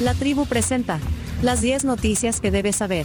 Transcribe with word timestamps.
La 0.00 0.14
tribu 0.14 0.46
presenta 0.46 1.00
las 1.42 1.60
10 1.60 1.84
noticias 1.84 2.40
que 2.40 2.52
debes 2.52 2.76
saber. 2.76 3.04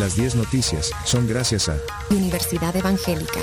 Las 0.00 0.16
10 0.16 0.36
noticias 0.36 0.90
son 1.04 1.28
gracias 1.28 1.68
a 1.68 1.76
Universidad 2.08 2.74
Evangélica. 2.74 3.40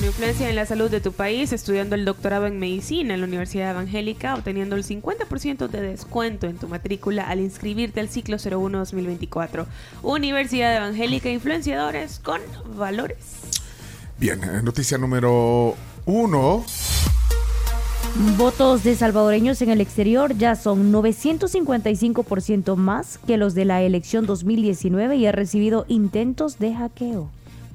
La 0.00 0.06
influencia 0.08 0.48
en 0.50 0.56
la 0.56 0.66
salud 0.66 0.90
de 0.90 1.00
tu 1.00 1.12
país, 1.12 1.52
estudiando 1.52 1.94
el 1.94 2.04
doctorado 2.04 2.46
en 2.46 2.58
medicina 2.58 3.14
en 3.14 3.20
la 3.20 3.28
Universidad 3.28 3.70
Evangélica, 3.70 4.34
obteniendo 4.34 4.74
el 4.74 4.82
50% 4.82 5.68
de 5.68 5.82
descuento 5.82 6.48
en 6.48 6.58
tu 6.58 6.66
matrícula 6.66 7.28
al 7.28 7.38
inscribirte 7.38 8.00
al 8.00 8.08
ciclo 8.08 8.38
01-2024. 8.38 9.66
Universidad 10.02 10.76
Evangélica, 10.76 11.30
influenciadores 11.30 12.18
con 12.18 12.40
valores. 12.76 13.18
Bien, 14.18 14.42
eh, 14.42 14.62
noticia 14.64 14.98
número 14.98 15.76
uno. 16.06 16.64
Votos 18.36 18.82
de 18.82 18.96
salvadoreños 18.96 19.62
en 19.62 19.70
el 19.70 19.80
exterior 19.80 20.36
ya 20.36 20.56
son 20.56 20.92
955% 20.92 22.76
más 22.76 23.18
que 23.18 23.36
los 23.36 23.54
de 23.54 23.64
la 23.64 23.82
elección 23.82 24.26
2019 24.26 25.16
y 25.16 25.26
ha 25.26 25.32
recibido 25.32 25.84
intentos 25.88 26.58
de 26.58 26.74
hackeo. 26.74 27.30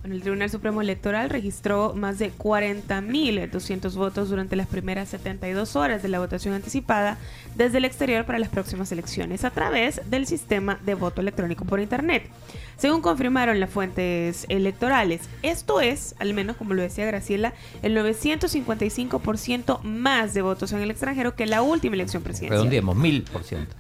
Bueno, 0.06 0.18
el 0.18 0.22
Tribunal 0.22 0.52
Supremo 0.52 0.84
Electoral 0.84 1.32
registró 1.32 1.96
más 1.96 2.20
de 2.20 2.32
40.200 2.32 3.96
votos 3.96 4.30
durante 4.30 4.56
las 4.56 4.68
primeras 4.68 5.10
72 5.10 5.76
horas 5.76 6.04
de 6.04 6.10
la 6.10 6.20
votación 6.20 6.54
anticipada 6.54 7.18
desde 7.56 7.80
el 7.80 7.86
exterior 7.86 8.24
para 8.24 8.38
las 8.38 8.50
próximas 8.50 8.92
elecciones 8.92 9.44
a 9.44 9.50
través 9.50 10.08
del 10.08 10.28
sistema 10.28 10.78
de 10.86 10.94
voto 10.94 11.22
electrónico 11.22 11.66
por 11.66 11.80
Internet. 11.80 12.30
Según 12.78 13.02
confirmaron 13.02 13.60
las 13.60 13.72
fuentes 13.72 14.46
electorales, 14.48 15.22
esto 15.42 15.82
es, 15.82 16.14
al 16.20 16.36
menos 16.36 16.56
como 16.56 16.76
lo 16.76 16.84
decía 16.84 17.08
Graciela, 17.08 17.56
el 17.82 17.98
955% 17.98 19.82
más 19.82 20.36
de 20.36 20.44
votos 20.44 20.72
en 20.72 20.82
el 20.82 20.92
extranjero 20.92 21.36
que 21.36 21.48
la 21.48 21.64
última 21.64 21.96
elección 21.96 22.22
presidencial. 22.22 22.60
Redondeemos, 22.60 22.96
mil 22.96 23.24
por 23.24 23.44
ciento. 23.44 23.76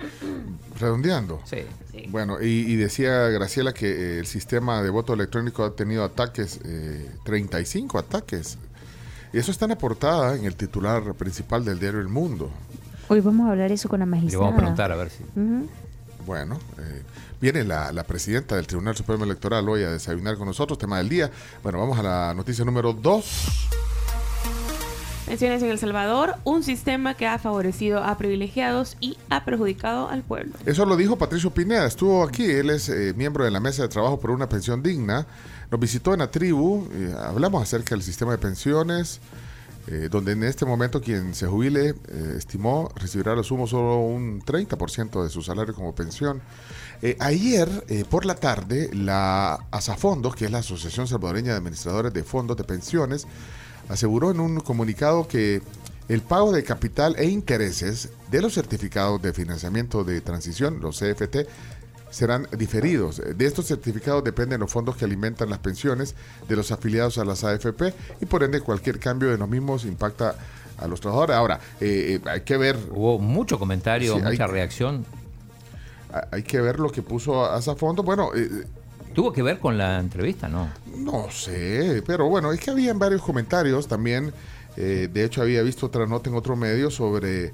Redondeando. 0.80 1.40
Sí. 1.46 1.58
Bueno, 2.10 2.42
y, 2.42 2.46
y 2.72 2.76
decía 2.76 3.28
Graciela 3.30 3.74
que 3.74 3.88
eh, 3.90 4.20
el 4.20 4.26
sistema 4.28 4.82
de 4.82 4.90
voto 4.90 5.14
electrónico 5.14 5.64
ha 5.64 5.76
tenido 5.76 6.04
ataques, 6.04 6.60
eh, 6.66 7.10
35 7.24 7.98
ataques. 8.00 8.58
Y 9.34 9.38
eso 9.38 9.52
está 9.52 9.66
en 9.66 9.70
la 9.70 9.78
portada, 9.78 10.36
en 10.36 10.46
el 10.46 10.56
titular 10.56 11.14
principal 11.16 11.66
del 11.66 11.80
diario 11.80 12.00
El 12.00 12.08
Mundo. 12.08 12.50
Hoy 13.08 13.20
vamos 13.20 13.48
a 13.48 13.52
hablar 13.52 13.72
eso 13.72 13.90
con 13.90 14.00
la 14.00 14.06
Le 14.06 14.12
magistrada. 14.12 14.46
vamos 14.46 14.54
a 14.56 14.58
preguntar 14.62 14.92
a 14.92 14.96
ver 14.96 15.10
si. 15.10 15.24
Ujú. 15.24 15.68
Bueno, 16.26 16.58
eh, 16.80 17.04
viene 17.40 17.64
la, 17.64 17.92
la 17.92 18.04
presidenta 18.04 18.56
del 18.56 18.66
Tribunal 18.66 18.96
Supremo 18.96 19.26
Electoral 19.26 19.68
hoy 19.70 19.84
a 19.84 19.92
desayunar 19.92 20.38
con 20.38 20.48
nosotros, 20.48 20.80
tema 20.80 20.98
del 20.98 21.10
día. 21.10 21.30
Bueno, 21.62 21.80
vamos 21.80 22.00
a 22.00 22.04
la 22.04 22.34
noticia 22.34 22.66
número 22.66 22.94
2. 22.94 23.68
Pensiones 25.26 25.64
en 25.64 25.72
El 25.72 25.80
Salvador, 25.80 26.36
un 26.44 26.62
sistema 26.62 27.16
que 27.16 27.26
ha 27.26 27.40
favorecido 27.40 28.04
a 28.04 28.16
privilegiados 28.16 28.96
y 29.02 29.18
ha 29.32 29.44
perjudicado 29.44 30.08
al 30.08 30.22
pueblo. 30.22 30.54
Eso 30.68 30.86
lo 30.86 30.96
dijo 30.96 31.18
Patricio 31.18 31.50
Pineda, 31.50 31.88
estuvo 31.88 32.24
aquí, 32.24 32.46
él 32.46 32.70
es 32.70 32.90
eh, 32.90 33.12
miembro 33.18 33.44
de 33.44 33.50
la 33.50 33.60
Mesa 33.60 33.82
de 33.82 33.88
Trabajo 33.88 34.20
por 34.20 34.30
una 34.30 34.48
Pensión 34.48 34.84
Digna, 34.84 35.26
nos 35.72 35.80
visitó 35.80 36.14
en 36.14 36.20
la 36.20 36.30
tribu, 36.30 36.88
eh, 36.94 37.16
hablamos 37.18 37.64
acerca 37.64 37.96
del 37.96 38.04
sistema 38.04 38.34
de 38.34 38.38
pensiones, 38.38 39.20
eh, 39.88 40.10
donde 40.12 40.34
en 40.34 40.44
este 40.44 40.64
momento 40.64 41.02
quien 41.02 41.34
se 41.34 41.48
jubile 41.48 41.96
estimó 42.38 42.92
recibirá 42.96 43.34
a 43.34 43.36
lo 43.36 43.44
sumo 43.44 43.66
solo 43.66 43.98
un 43.98 44.42
30% 44.42 45.24
de 45.24 45.30
su 45.30 45.42
salario 45.42 45.74
como 45.74 45.94
pensión. 45.96 46.42
Ayer, 47.20 47.70
por 48.10 48.26
la 48.26 48.34
tarde, 48.34 48.90
la 48.94 49.60
ASAFondos, 49.70 50.36
que 50.36 50.46
es 50.46 50.52
la 50.52 50.60
Asociación 50.60 51.08
Salvadoreña 51.08 51.52
de 51.52 51.58
Administradores 51.58 52.14
de 52.14 52.24
Fondos 52.24 52.58
de 52.58 52.64
Pensiones, 52.64 53.28
aseguró 53.90 54.32
en 54.32 54.40
un 54.40 54.60
comunicado 54.60 55.28
que 55.28 55.62
el 56.08 56.22
pago 56.22 56.52
de 56.52 56.64
capital 56.64 57.16
e 57.18 57.26
intereses 57.26 58.10
de 58.30 58.42
los 58.42 58.54
certificados 58.54 59.22
de 59.22 59.34
financiamiento 59.34 60.04
de 60.04 60.22
transición, 60.22 60.80
los 60.82 61.00
CFT, 61.00 61.48
serán 62.12 62.48
diferidos. 62.58 63.22
De 63.36 63.46
estos 63.46 63.66
certificados 63.68 64.24
dependen 64.24 64.60
los 64.62 64.72
fondos 64.72 64.96
que 64.96 65.04
alimentan 65.06 65.50
las 65.50 65.60
pensiones 65.60 66.16
de 66.48 66.56
los 66.56 66.72
afiliados 66.72 67.18
a 67.18 67.26
las 67.26 67.44
AFP 67.44 67.94
y 68.22 68.26
por 68.26 68.44
ende 68.44 68.62
cualquier 68.62 69.00
cambio 69.00 69.30
de 69.30 69.38
los 69.38 69.50
mismos 69.50 69.84
impacta 69.84 70.36
a 70.78 70.88
los 70.88 71.02
trabajadores. 71.02 71.36
Ahora, 71.36 71.60
eh, 71.82 72.20
eh, 72.24 72.30
hay 72.30 72.42
que 72.42 72.56
ver 72.58 72.78
Hubo 72.92 73.18
mucho 73.20 73.58
comentario, 73.60 74.14
Sí, 74.16 74.22
hay- 74.24 74.32
mucha 74.34 74.48
reacción. 74.48 75.06
hay 76.32 76.44
que 76.44 76.62
ver 76.62 76.80
lo 76.80 76.90
que 76.92 77.02
puso 77.02 77.46
ASAFondo. 77.46 78.04
Bueno, 78.04 78.30
eh, 78.36 78.50
¿Tuvo 79.16 79.32
que 79.32 79.42
ver 79.42 79.60
con 79.60 79.78
la 79.78 79.98
entrevista? 79.98 80.50
No. 80.50 80.70
No 80.98 81.32
sé, 81.32 82.04
pero 82.06 82.28
bueno, 82.28 82.52
es 82.52 82.60
que 82.60 82.70
habían 82.70 83.00
varios 83.00 83.22
comentarios 83.22 83.88
también. 83.88 84.34
eh, 84.76 85.08
de 85.12 85.24
hecho, 85.24 85.42
había 85.42 85.62
visto 85.64 85.86
otra 85.86 86.06
nota 86.06 86.30
en 86.30 86.36
otro 86.36 86.58
medio 86.58 86.92
sobre, 86.92 87.54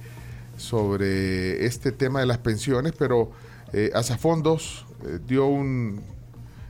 sobre 0.58 1.64
este 1.64 1.92
tema 1.92 2.20
de 2.20 2.26
las 2.26 2.40
pensiones, 2.40 2.94
pero 2.98 3.32
eh, 3.74 3.92
Asafondos 3.94 4.88
eh, 5.06 5.20
dio 5.28 5.46
un, 5.46 6.02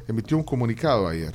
emitió 0.10 0.36
un 0.36 0.44
comunicado 0.44 1.08
ayer. 1.08 1.34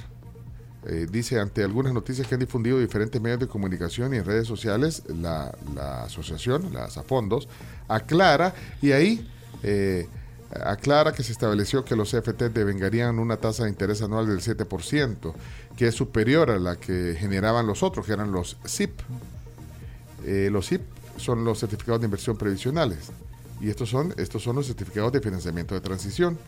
Eh, 0.86 1.06
dice, 1.10 1.40
ante 1.40 1.64
algunas 1.64 1.94
noticias 1.94 2.28
que 2.28 2.34
han 2.34 2.40
difundido 2.40 2.78
diferentes 2.78 3.20
medios 3.22 3.40
de 3.40 3.48
comunicación 3.48 4.12
y 4.12 4.18
en 4.18 4.26
redes 4.26 4.46
sociales, 4.46 5.02
la, 5.08 5.56
la 5.74 6.02
asociación, 6.02 6.74
la 6.74 6.84
Asafondos, 6.84 7.48
aclara 7.88 8.54
y 8.82 8.92
ahí 8.92 9.26
aclara 10.64 11.12
que 11.12 11.22
se 11.22 11.32
estableció 11.32 11.84
que 11.84 11.96
los 11.96 12.10
CFT 12.10 12.44
devengarían 12.52 13.18
una 13.18 13.36
tasa 13.36 13.64
de 13.64 13.70
interés 13.70 14.02
anual 14.02 14.26
del 14.26 14.40
7%, 14.40 15.34
que 15.76 15.88
es 15.88 15.94
superior 15.94 16.50
a 16.50 16.58
la 16.58 16.76
que 16.76 17.16
generaban 17.18 17.66
los 17.66 17.82
otros, 17.82 18.06
que 18.06 18.12
eran 18.12 18.32
los 18.32 18.56
SIP. 18.64 19.00
Eh, 20.24 20.48
los 20.50 20.66
SIP 20.66 20.82
son 21.16 21.44
los 21.44 21.60
certificados 21.60 22.00
de 22.00 22.06
inversión 22.06 22.36
previsionales 22.36 23.10
y 23.60 23.70
estos 23.70 23.88
son, 23.88 24.14
estos 24.16 24.42
son 24.42 24.56
los 24.56 24.66
certificados 24.66 25.12
de 25.12 25.20
financiamiento 25.20 25.74
de 25.74 25.80
transición. 25.80 26.38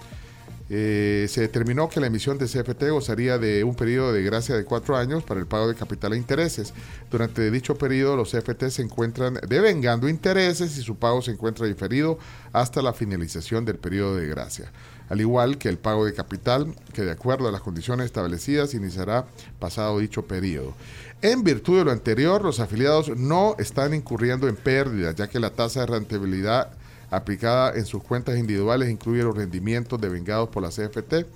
Eh, 0.71 1.27
se 1.31 1.41
determinó 1.41 1.89
que 1.89 1.99
la 1.99 2.09
emisión 2.09 2.37
de 2.37 2.47
CFT 2.47 2.91
gozaría 2.91 3.39
de 3.39 3.65
un 3.65 3.75
periodo 3.75 4.13
de 4.13 4.23
gracia 4.23 4.55
de 4.55 4.65
cuatro 4.65 4.97
años 4.97 5.23
para 5.23 5.41
el 5.41 5.47
pago 5.47 5.67
de 5.67 5.75
capital 5.75 6.13
e 6.13 6.19
intereses. 6.19 6.75
Durante 7.11 7.51
dicho 7.51 7.77
periodo, 7.77 8.17
los 8.17 8.33
CFT 8.33 8.69
se 8.69 8.83
encuentran 8.83 9.39
devengando 9.49 10.09
intereses 10.09 10.77
y 10.77 10.83
su 10.83 10.97
pago 10.97 11.23
se 11.23 11.31
encuentra 11.31 11.67
diferido 11.67 12.19
hasta 12.53 12.83
la 12.83 12.93
finalización 12.93 13.65
del 13.65 13.79
periodo 13.79 14.17
de 14.17 14.27
gracia. 14.27 14.71
Al 15.09 15.23
igual 15.23 15.57
que 15.57 15.71
el 15.71 15.79
pago 15.79 16.05
de 16.05 16.13
capital, 16.13 16.75
que 16.93 17.03
de 17.03 17.13
acuerdo 17.13 17.49
a 17.49 17.53
las 17.53 17.63
condiciones 17.63 18.05
establecidas 18.05 18.75
iniciará 18.75 19.25
pasado 19.59 19.99
dicho 19.99 20.27
periodo. 20.27 20.75
En 21.23 21.43
virtud 21.43 21.79
de 21.79 21.85
lo 21.87 21.93
anterior, 21.93 22.45
los 22.45 22.61
afiliados 22.61 23.17
no 23.17 23.57
están 23.59 23.95
incurriendo 23.95 24.49
en 24.49 24.57
pérdidas, 24.57 25.17
ya 25.17 25.29
que 25.29 25.41
la 25.41 25.51
tasa 25.51 25.81
de 25.81 25.87
rentabilidad 25.87 26.73
aplicada 27.11 27.75
en 27.77 27.87
sus 27.87 28.03
cuentas 28.03 28.37
individuales 28.39 28.91
incluye 28.91 29.23
los 29.23 29.37
rendimientos 29.37 30.01
devengados 30.01 30.49
por 30.51 30.63
la 30.63 30.69
CFT 30.71 31.27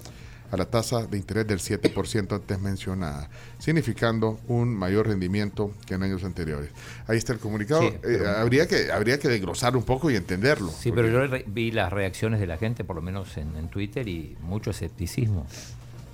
a 0.50 0.56
la 0.58 0.66
tasa 0.66 1.06
de 1.06 1.16
interés 1.16 1.46
del 1.46 1.60
7% 1.60 2.34
antes 2.34 2.60
mencionada, 2.60 3.30
significando 3.58 4.38
un 4.48 4.74
mayor 4.76 5.06
rendimiento 5.08 5.72
que 5.86 5.94
en 5.94 6.02
años 6.02 6.24
anteriores. 6.24 6.68
Ahí 7.06 7.16
está 7.16 7.32
el 7.32 7.38
comunicado. 7.38 7.80
Sí, 7.88 7.96
Eh, 8.04 8.20
habría, 8.36 8.68
que, 8.68 8.92
habría 8.92 9.18
que 9.18 9.28
desglosar 9.28 9.74
un 9.78 9.82
poco 9.82 10.10
y 10.10 10.16
entenderlo. 10.16 10.70
Sí, 10.70 10.92
pero 10.92 11.08
yo 11.08 11.36
vi 11.46 11.70
las 11.70 11.90
reacciones 11.90 12.38
de 12.38 12.46
la 12.46 12.58
gente, 12.58 12.84
por 12.84 12.96
lo 12.96 13.00
menos 13.02 13.34
en, 13.38 13.56
en 13.56 13.68
Twitter, 13.68 14.06
y 14.08 14.36
mucho 14.42 14.70
escepticismo. 14.72 15.46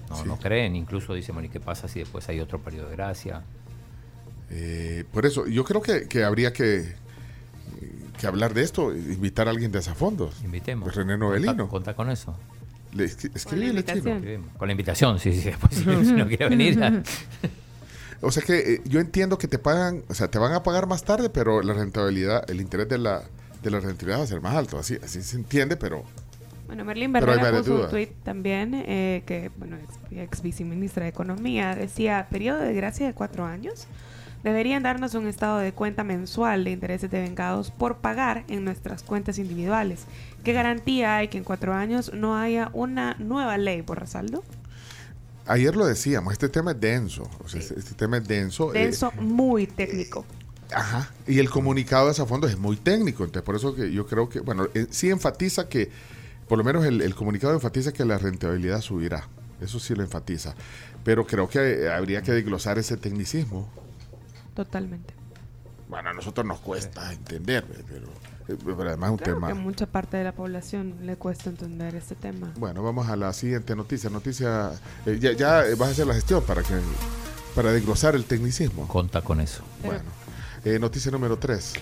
No, 0.08 0.16
Sí. 0.16 0.22
no 0.28 0.38
creen, 0.38 0.76
incluso 0.76 1.14
dicen, 1.14 1.34
bueno, 1.34 1.48
¿y 1.48 1.50
qué 1.50 1.58
pasa 1.60 1.88
si 1.88 1.98
después 1.98 2.28
hay 2.28 2.38
otro 2.38 2.60
periodo 2.60 2.88
de 2.90 2.94
gracia? 2.96 3.42
Eh, 4.50 5.04
por 5.12 5.26
eso, 5.26 5.46
yo 5.48 5.64
creo 5.64 5.82
que, 5.82 6.06
que 6.08 6.22
habría 6.24 6.52
que, 6.52 6.94
que 8.18 8.26
hablar 8.26 8.52
de 8.54 8.62
esto, 8.62 8.94
invitar 8.94 9.46
a 9.48 9.50
alguien 9.50 9.72
de 9.72 9.78
Asafondos. 9.78 10.34
Invitemos. 10.44 10.84
Pues 10.84 10.96
René 10.96 11.16
Novelino. 11.16 11.68
Conta, 11.68 11.94
con 11.94 12.10
eso. 12.10 12.36
Le 12.92 13.04
escri- 13.04 13.84
chino. 13.84 14.44
Con 14.56 14.68
la 14.68 14.72
invitación, 14.72 15.18
sí, 15.18 15.32
sí, 15.32 15.40
después 15.50 15.74
si, 15.74 15.82
si 15.84 16.12
no 16.12 16.26
quiere 16.26 16.48
venir. 16.48 16.78
ya. 16.78 17.02
O 18.20 18.32
sea 18.32 18.42
que 18.42 18.58
eh, 18.74 18.80
yo 18.84 18.98
entiendo 18.98 19.38
que 19.38 19.46
te 19.46 19.60
pagan, 19.60 20.02
o 20.08 20.14
sea, 20.14 20.28
te 20.28 20.40
van 20.40 20.52
a 20.52 20.64
pagar 20.64 20.88
más 20.88 21.04
tarde, 21.04 21.30
pero 21.30 21.62
la 21.62 21.72
rentabilidad, 21.72 22.50
el 22.50 22.60
interés 22.60 22.88
de 22.88 22.98
la, 22.98 23.22
de 23.62 23.70
la 23.70 23.78
rentabilidad 23.78 24.18
va 24.18 24.24
a 24.24 24.26
ser 24.26 24.40
más 24.40 24.56
alto. 24.56 24.76
Así, 24.76 24.98
así 25.04 25.22
se 25.22 25.36
entiende, 25.36 25.76
pero 25.76 26.02
Bueno, 26.66 26.84
Merlin 26.84 27.12
Barrera 27.12 27.50
puso 27.58 27.70
un 27.70 27.76
dudas. 27.76 27.90
tweet 27.90 28.08
también, 28.24 28.74
eh, 28.74 29.22
que, 29.24 29.52
bueno, 29.56 29.76
ex, 29.76 30.18
ex 30.18 30.42
viceministra 30.42 31.04
de 31.04 31.10
Economía, 31.10 31.76
decía, 31.76 32.26
periodo 32.28 32.58
de 32.58 32.74
gracia 32.74 33.06
de 33.06 33.14
cuatro 33.14 33.44
años. 33.44 33.86
Deberían 34.44 34.82
darnos 34.82 35.14
un 35.14 35.26
estado 35.26 35.58
de 35.58 35.72
cuenta 35.72 36.04
mensual 36.04 36.64
de 36.64 36.70
intereses 36.70 37.10
devengados 37.10 37.70
por 37.70 37.96
pagar 37.98 38.44
en 38.48 38.64
nuestras 38.64 39.02
cuentas 39.02 39.38
individuales. 39.38 40.04
¿Qué 40.44 40.52
garantía 40.52 41.16
hay 41.16 41.28
que 41.28 41.38
en 41.38 41.44
cuatro 41.44 41.74
años 41.74 42.12
no 42.14 42.36
haya 42.36 42.70
una 42.72 43.14
nueva 43.18 43.58
ley 43.58 43.82
por 43.82 43.98
resaldo? 44.00 44.44
ayer 45.46 45.74
lo 45.76 45.86
decíamos, 45.86 46.32
este 46.32 46.48
tema 46.48 46.72
es 46.72 46.80
denso. 46.80 47.28
O 47.42 47.48
sea, 47.48 47.60
este, 47.60 47.78
este 47.78 47.94
tema 47.94 48.18
es 48.18 48.28
denso. 48.28 48.74
eh, 48.74 48.80
Denso, 48.80 49.12
muy 49.12 49.66
técnico. 49.66 50.24
Ajá. 50.74 51.10
Y 51.26 51.38
el 51.38 51.48
comunicado 51.48 52.04
de 52.06 52.10
Asafondos 52.10 52.50
es 52.50 52.58
muy 52.58 52.76
técnico. 52.76 53.24
Entonces, 53.24 53.42
por 53.44 53.56
eso 53.56 53.74
que 53.74 53.90
yo 53.90 54.06
creo 54.06 54.28
que, 54.28 54.40
bueno, 54.40 54.68
eh, 54.74 54.86
sí 54.90 55.08
enfatiza 55.10 55.68
que, 55.68 55.90
por 56.48 56.58
lo 56.58 56.64
menos 56.64 56.84
el, 56.84 57.00
el 57.00 57.14
comunicado 57.14 57.54
enfatiza 57.54 57.92
que 57.92 58.04
la 58.04 58.18
rentabilidad 58.18 58.82
subirá. 58.82 59.26
Eso 59.62 59.80
sí 59.80 59.94
lo 59.94 60.02
enfatiza. 60.02 60.54
Pero 61.04 61.26
creo 61.26 61.48
que 61.48 61.84
eh, 61.84 61.90
habría 61.90 62.22
que 62.22 62.32
desglosar 62.32 62.78
ese 62.78 62.96
tecnicismo. 62.98 63.68
Totalmente. 64.58 65.14
Bueno, 65.88 66.10
a 66.10 66.12
nosotros 66.12 66.44
nos 66.44 66.58
cuesta 66.58 67.12
entender, 67.12 67.64
pero, 67.88 68.08
eh, 68.48 68.58
pero 68.60 68.88
además 68.88 69.06
es 69.06 69.12
un 69.12 69.18
Creo 69.18 69.34
tema. 69.36 69.46
que 69.46 69.54
mucha 69.54 69.86
parte 69.86 70.16
de 70.16 70.24
la 70.24 70.32
población 70.32 70.96
le 71.04 71.14
cuesta 71.14 71.48
entender 71.48 71.94
este 71.94 72.16
tema. 72.16 72.52
Bueno, 72.56 72.82
vamos 72.82 73.08
a 73.08 73.14
la 73.14 73.32
siguiente 73.32 73.76
noticia. 73.76 74.10
Noticia, 74.10 74.72
eh, 75.06 75.16
ya, 75.20 75.30
ya 75.30 75.64
eh, 75.64 75.76
vas 75.76 75.90
a 75.90 75.92
hacer 75.92 76.08
la 76.08 76.14
gestión 76.14 76.42
para 76.42 76.64
que 76.64 76.74
para 77.54 77.70
desglosar 77.70 78.16
el 78.16 78.24
tecnicismo. 78.24 78.88
Conta 78.88 79.22
con 79.22 79.40
eso. 79.40 79.62
Bueno, 79.84 80.02
eh, 80.64 80.80
noticia 80.80 81.12
número 81.12 81.38
3. 81.38 81.74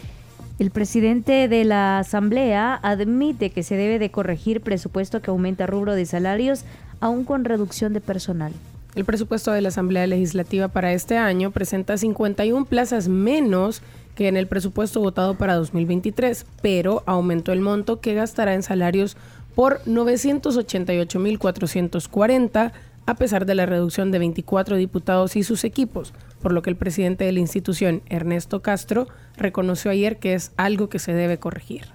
El 0.58 0.70
presidente 0.70 1.48
de 1.48 1.64
la 1.64 2.00
Asamblea 2.00 2.78
admite 2.82 3.48
que 3.48 3.62
se 3.62 3.76
debe 3.76 3.98
de 3.98 4.10
corregir 4.10 4.60
presupuesto 4.60 5.22
que 5.22 5.30
aumenta 5.30 5.66
rubro 5.66 5.94
de 5.94 6.04
salarios, 6.04 6.64
aún 7.00 7.24
con 7.24 7.46
reducción 7.46 7.94
de 7.94 8.02
personal. 8.02 8.52
El 8.96 9.04
presupuesto 9.04 9.52
de 9.52 9.60
la 9.60 9.68
Asamblea 9.68 10.06
Legislativa 10.06 10.68
para 10.68 10.94
este 10.94 11.18
año 11.18 11.50
presenta 11.50 11.98
51 11.98 12.64
plazas 12.64 13.08
menos 13.08 13.82
que 14.14 14.26
en 14.26 14.38
el 14.38 14.46
presupuesto 14.46 15.00
votado 15.00 15.34
para 15.34 15.56
2023, 15.56 16.46
pero 16.62 17.02
aumentó 17.04 17.52
el 17.52 17.60
monto 17.60 18.00
que 18.00 18.14
gastará 18.14 18.54
en 18.54 18.62
salarios 18.62 19.18
por 19.54 19.84
988.440 19.84 22.72
a 23.04 23.14
pesar 23.16 23.44
de 23.44 23.54
la 23.54 23.66
reducción 23.66 24.10
de 24.10 24.18
24 24.18 24.76
diputados 24.76 25.36
y 25.36 25.42
sus 25.42 25.64
equipos, 25.64 26.14
por 26.40 26.52
lo 26.52 26.62
que 26.62 26.70
el 26.70 26.76
presidente 26.76 27.24
de 27.24 27.32
la 27.32 27.40
institución, 27.40 28.00
Ernesto 28.06 28.62
Castro, 28.62 29.08
reconoció 29.36 29.90
ayer 29.90 30.16
que 30.16 30.32
es 30.32 30.52
algo 30.56 30.88
que 30.88 31.00
se 31.00 31.12
debe 31.12 31.38
corregir. 31.38 31.88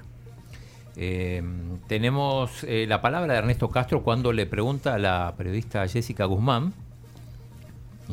Eh, 0.95 1.41
tenemos 1.87 2.63
eh, 2.63 2.85
la 2.87 3.01
palabra 3.01 3.33
de 3.33 3.39
Ernesto 3.39 3.69
Castro 3.69 4.03
cuando 4.03 4.31
le 4.33 4.45
pregunta 4.45 4.93
a 4.93 4.99
la 4.99 5.33
periodista 5.35 5.87
Jessica 5.87 6.25
Guzmán, 6.25 6.75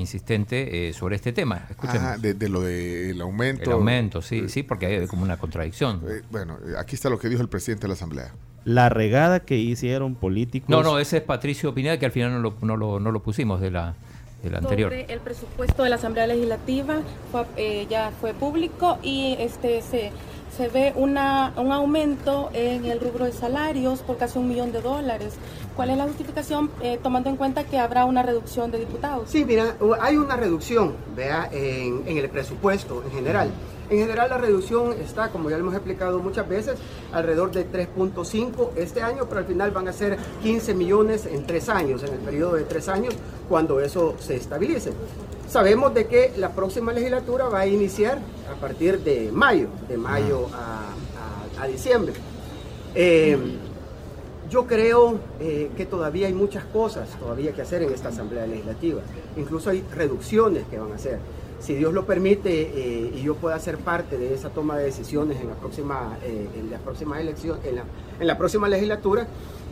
insistente, 0.00 0.88
eh, 0.88 0.92
sobre 0.92 1.16
este 1.16 1.32
tema. 1.32 1.66
Escuchen. 1.70 2.00
Ah, 2.02 2.16
de, 2.16 2.34
de 2.34 2.48
lo 2.48 2.60
del 2.60 3.20
aumento. 3.20 3.64
El 3.64 3.72
aumento, 3.72 4.22
sí, 4.22 4.48
sí, 4.48 4.62
porque 4.62 4.86
hay 4.86 5.06
como 5.06 5.22
una 5.22 5.36
contradicción. 5.36 6.02
Eh, 6.08 6.22
bueno, 6.30 6.58
eh, 6.66 6.74
aquí 6.78 6.94
está 6.94 7.10
lo 7.10 7.18
que 7.18 7.28
dijo 7.28 7.42
el 7.42 7.48
presidente 7.48 7.82
de 7.82 7.88
la 7.88 7.94
Asamblea. 7.94 8.32
La 8.64 8.88
regada 8.88 9.40
que 9.40 9.56
hicieron 9.56 10.14
políticos. 10.14 10.68
No, 10.68 10.82
no, 10.82 10.98
ese 10.98 11.18
es 11.18 11.22
Patricio 11.22 11.72
Pineda, 11.74 11.98
que 11.98 12.06
al 12.06 12.12
final 12.12 12.32
no 12.32 12.40
lo, 12.40 12.54
no 12.60 12.76
lo, 12.76 13.00
no 13.00 13.12
lo 13.12 13.22
pusimos 13.22 13.60
de 13.60 13.70
la, 13.70 13.94
de 14.42 14.50
la 14.50 14.58
anterior. 14.58 14.90
Sobre 14.90 15.12
el 15.12 15.20
presupuesto 15.20 15.82
de 15.84 15.90
la 15.90 15.96
Asamblea 15.96 16.26
Legislativa 16.26 17.00
fue, 17.32 17.44
eh, 17.56 17.86
ya 17.88 18.12
fue 18.20 18.34
público 18.34 18.98
y 19.02 19.36
este 19.38 19.80
se, 19.80 20.10
se 20.56 20.68
ve 20.68 20.92
una, 20.96 21.52
un 21.56 21.72
aumento 21.72 22.50
en 22.52 22.84
el 22.84 23.00
rubro 23.00 23.24
de 23.24 23.32
salarios 23.32 24.00
por 24.00 24.16
casi 24.16 24.38
un 24.38 24.48
millón 24.48 24.72
de 24.72 24.80
dólares. 24.80 25.34
¿Cuál 25.76 25.90
es 25.90 25.96
la 25.96 26.04
justificación 26.04 26.70
eh, 26.82 26.98
tomando 27.02 27.30
en 27.30 27.36
cuenta 27.36 27.64
que 27.64 27.78
habrá 27.78 28.04
una 28.04 28.22
reducción 28.22 28.70
de 28.70 28.78
diputados? 28.78 29.30
Sí, 29.30 29.44
mira, 29.44 29.76
hay 30.00 30.16
una 30.16 30.36
reducción 30.36 30.96
vea, 31.14 31.48
en, 31.52 32.02
en 32.06 32.16
el 32.16 32.28
presupuesto 32.28 33.02
en 33.04 33.12
general. 33.12 33.50
En 33.90 33.98
general 33.98 34.28
la 34.28 34.36
reducción 34.36 34.92
está, 35.00 35.30
como 35.30 35.48
ya 35.48 35.56
lo 35.56 35.62
hemos 35.62 35.74
explicado 35.74 36.18
muchas 36.18 36.46
veces, 36.46 36.78
alrededor 37.12 37.52
de 37.52 37.70
3.5 37.70 38.70
este 38.76 39.00
año, 39.00 39.24
pero 39.28 39.40
al 39.40 39.46
final 39.46 39.70
van 39.70 39.88
a 39.88 39.92
ser 39.92 40.18
15 40.42 40.74
millones 40.74 41.24
en 41.24 41.46
tres 41.46 41.70
años, 41.70 42.02
en 42.02 42.12
el 42.12 42.18
periodo 42.18 42.56
de 42.56 42.64
tres 42.64 42.88
años, 42.88 43.14
cuando 43.48 43.80
eso 43.80 44.14
se 44.18 44.36
estabilice. 44.36 44.92
Sabemos 45.48 45.94
de 45.94 46.06
que 46.06 46.32
la 46.36 46.50
próxima 46.52 46.92
legislatura 46.92 47.48
va 47.48 47.60
a 47.60 47.66
iniciar 47.66 48.18
a 48.54 48.60
partir 48.60 49.00
de 49.00 49.30
mayo, 49.32 49.68
de 49.88 49.96
mayo 49.96 50.46
a, 50.52 51.60
a- 51.60 51.62
a 51.62 51.66
diciembre. 51.66 52.12
Eh, 52.94 53.36
yo 54.50 54.66
creo 54.66 55.18
eh, 55.40 55.70
que 55.76 55.86
todavía 55.86 56.26
hay 56.26 56.32
muchas 56.34 56.64
cosas 56.64 57.08
todavía 57.18 57.52
que 57.52 57.62
hacer 57.62 57.82
en 57.82 57.92
esta 57.92 58.08
Asamblea 58.10 58.46
Legislativa. 58.46 59.00
Incluso 59.36 59.70
hay 59.70 59.82
reducciones 59.94 60.64
que 60.70 60.78
van 60.78 60.92
a 60.92 60.96
hacer. 60.96 61.18
Si 61.60 61.74
Dios 61.74 61.92
lo 61.92 62.04
permite 62.06 62.50
eh, 62.62 63.12
y 63.16 63.22
yo 63.22 63.34
pueda 63.34 63.58
ser 63.58 63.78
parte 63.78 64.16
de 64.16 64.32
esa 64.34 64.50
toma 64.50 64.76
de 64.78 64.84
decisiones 64.84 65.40
en 65.40 65.48
la 65.48 65.54
próxima, 65.54 66.16
en 66.24 66.70
la 66.70 66.78
próxima 66.78 67.20
elección, 67.20 67.58
en 67.64 67.76
la, 67.76 67.84
en 68.20 68.26
la 68.26 68.38
próxima 68.38 68.68
legislatura, 68.68 69.26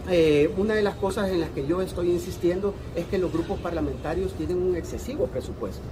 eh, 0.08 0.50
una 0.56 0.75
de 0.75 0.82
las 0.82 0.97
cosas 0.97 1.31
en 1.31 1.41
las 1.41 1.50
que 1.50 1.67
yo 1.67 1.82
estoy 1.82 2.11
insistiendo 2.11 2.75
es 2.94 3.06
que 3.06 3.19
los 3.19 3.32
grupos 3.32 3.58
parlamentarios 3.61 4.32
tienen 4.35 4.62
un 4.62 4.76
excesivo 4.76 5.26
presupuesto. 5.26 5.82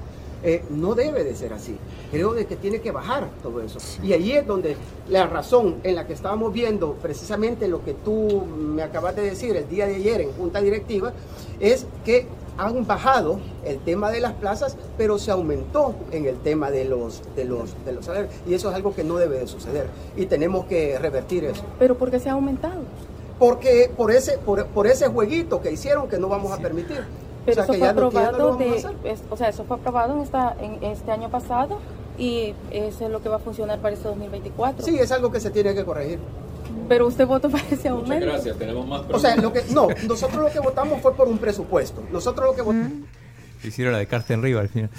Eh, 0.47 0.63
no 0.69 0.95
debe 0.95 1.25
de 1.25 1.35
ser 1.35 1.55
así. 1.55 1.75
Creo 2.11 2.35
de 2.35 2.45
que 2.45 2.57
tiene 2.57 2.83
que 2.83 2.91
bajar 2.91 3.31
todo 3.43 3.63
eso. 3.63 3.79
Y 4.03 4.13
ahí 4.13 4.33
es 4.33 4.47
donde 4.47 4.77
la 5.09 5.27
razón 5.27 5.77
en 5.85 5.95
la 5.95 6.07
que 6.07 6.13
estábamos 6.13 6.53
viendo 6.53 6.95
precisamente 7.01 7.67
lo 7.67 7.83
que 7.83 7.95
tú 7.95 8.45
me 8.47 8.83
acabas 8.83 9.17
de 9.17 9.23
decir 9.23 9.57
el 9.57 9.67
día 9.69 9.87
de 9.87 9.97
ayer 9.97 10.21
en 10.21 10.33
junta 10.33 10.61
directiva, 10.61 11.15
es 11.61 11.87
que 12.05 12.27
han 12.59 12.87
bajado 12.87 13.41
el 13.65 13.79
tema 13.81 14.11
de 14.11 14.21
las 14.21 14.35
plazas, 14.35 14.77
pero 14.99 15.19
se 15.19 15.31
aumentó 15.31 15.95
en 16.11 16.27
el 16.27 16.37
tema 16.37 16.71
de 16.71 16.85
los, 16.85 17.23
de 17.35 17.47
los, 17.47 17.75
de 17.87 17.93
los 17.93 18.05
salarios. 18.05 18.33
Y 18.47 18.53
eso 18.53 18.69
es 18.69 18.77
algo 18.77 18.95
que 18.95 19.03
no 19.03 19.17
debe 19.17 19.39
de 19.39 19.47
suceder. 19.47 19.89
Y 20.15 20.27
tenemos 20.27 20.67
que 20.67 20.99
revertir 20.99 21.45
eso. 21.45 21.65
¿Pero 21.79 21.97
por 21.97 22.11
qué 22.11 22.21
se 22.21 22.29
ha 22.29 22.33
aumentado? 22.33 22.83
Porque 23.39 23.91
por 23.97 24.11
ese, 24.11 24.39
por, 24.39 24.67
por 24.67 24.87
ese 24.87 25.09
jueguito 25.09 25.61
que 25.61 25.73
hicieron 25.73 26.09
que 26.09 26.19
no 26.19 26.29
vamos 26.29 26.53
a 26.53 26.59
permitir. 26.59 27.05
Pero 27.45 27.63
O 27.63 27.65
sea, 27.65 27.65
eso 27.65 27.73
fue 27.75 27.79
no- 27.79 27.91
aprobado 27.91 28.57
de, 28.57 28.77
es- 29.05 29.23
o 29.31 29.37
sea, 29.37 29.49
eso 29.49 29.65
fue 29.65 29.77
aprobado 29.77 30.15
en 30.15 30.21
esta 30.23 30.57
en 30.61 30.83
este 30.85 31.11
año 31.11 31.29
pasado 31.31 31.79
y 32.17 32.55
eso 32.71 33.05
es 33.07 33.11
lo 33.11 33.21
que 33.23 33.29
va 33.29 33.37
a 33.37 33.41
funcionar 33.41 33.81
para 33.81 33.95
este 33.95 34.09
2024. 34.09 34.85
Sí, 34.87 34.99
es 34.99 35.11
algo 35.13 35.31
que 35.31 35.41
se 35.41 35.51
tiene 35.51 35.75
que 35.75 35.85
corregir. 35.85 36.19
Pero 36.89 37.07
usted 37.07 37.27
votó 37.27 37.51
para 37.51 37.65
ese 37.71 37.89
aumento. 37.89 38.27
tenemos 38.59 38.87
más 38.87 39.03
O 39.13 39.19
sea, 39.19 39.37
lo 39.37 39.53
que, 39.53 39.63
no, 39.71 39.89
nosotros 40.09 40.43
lo 40.45 40.51
que 40.51 40.61
votamos 40.61 41.01
fue 41.03 41.15
por 41.15 41.29
un 41.29 41.39
presupuesto. 41.39 42.03
Nosotros 42.13 42.47
lo 42.47 42.55
que 42.55 42.63
votamos... 42.63 42.93
Hicieron 43.63 43.93
la 43.95 43.99
de 43.99 44.07
Carsten 44.07 44.43
Riva 44.43 44.61
al 44.61 44.69
final. 44.69 44.91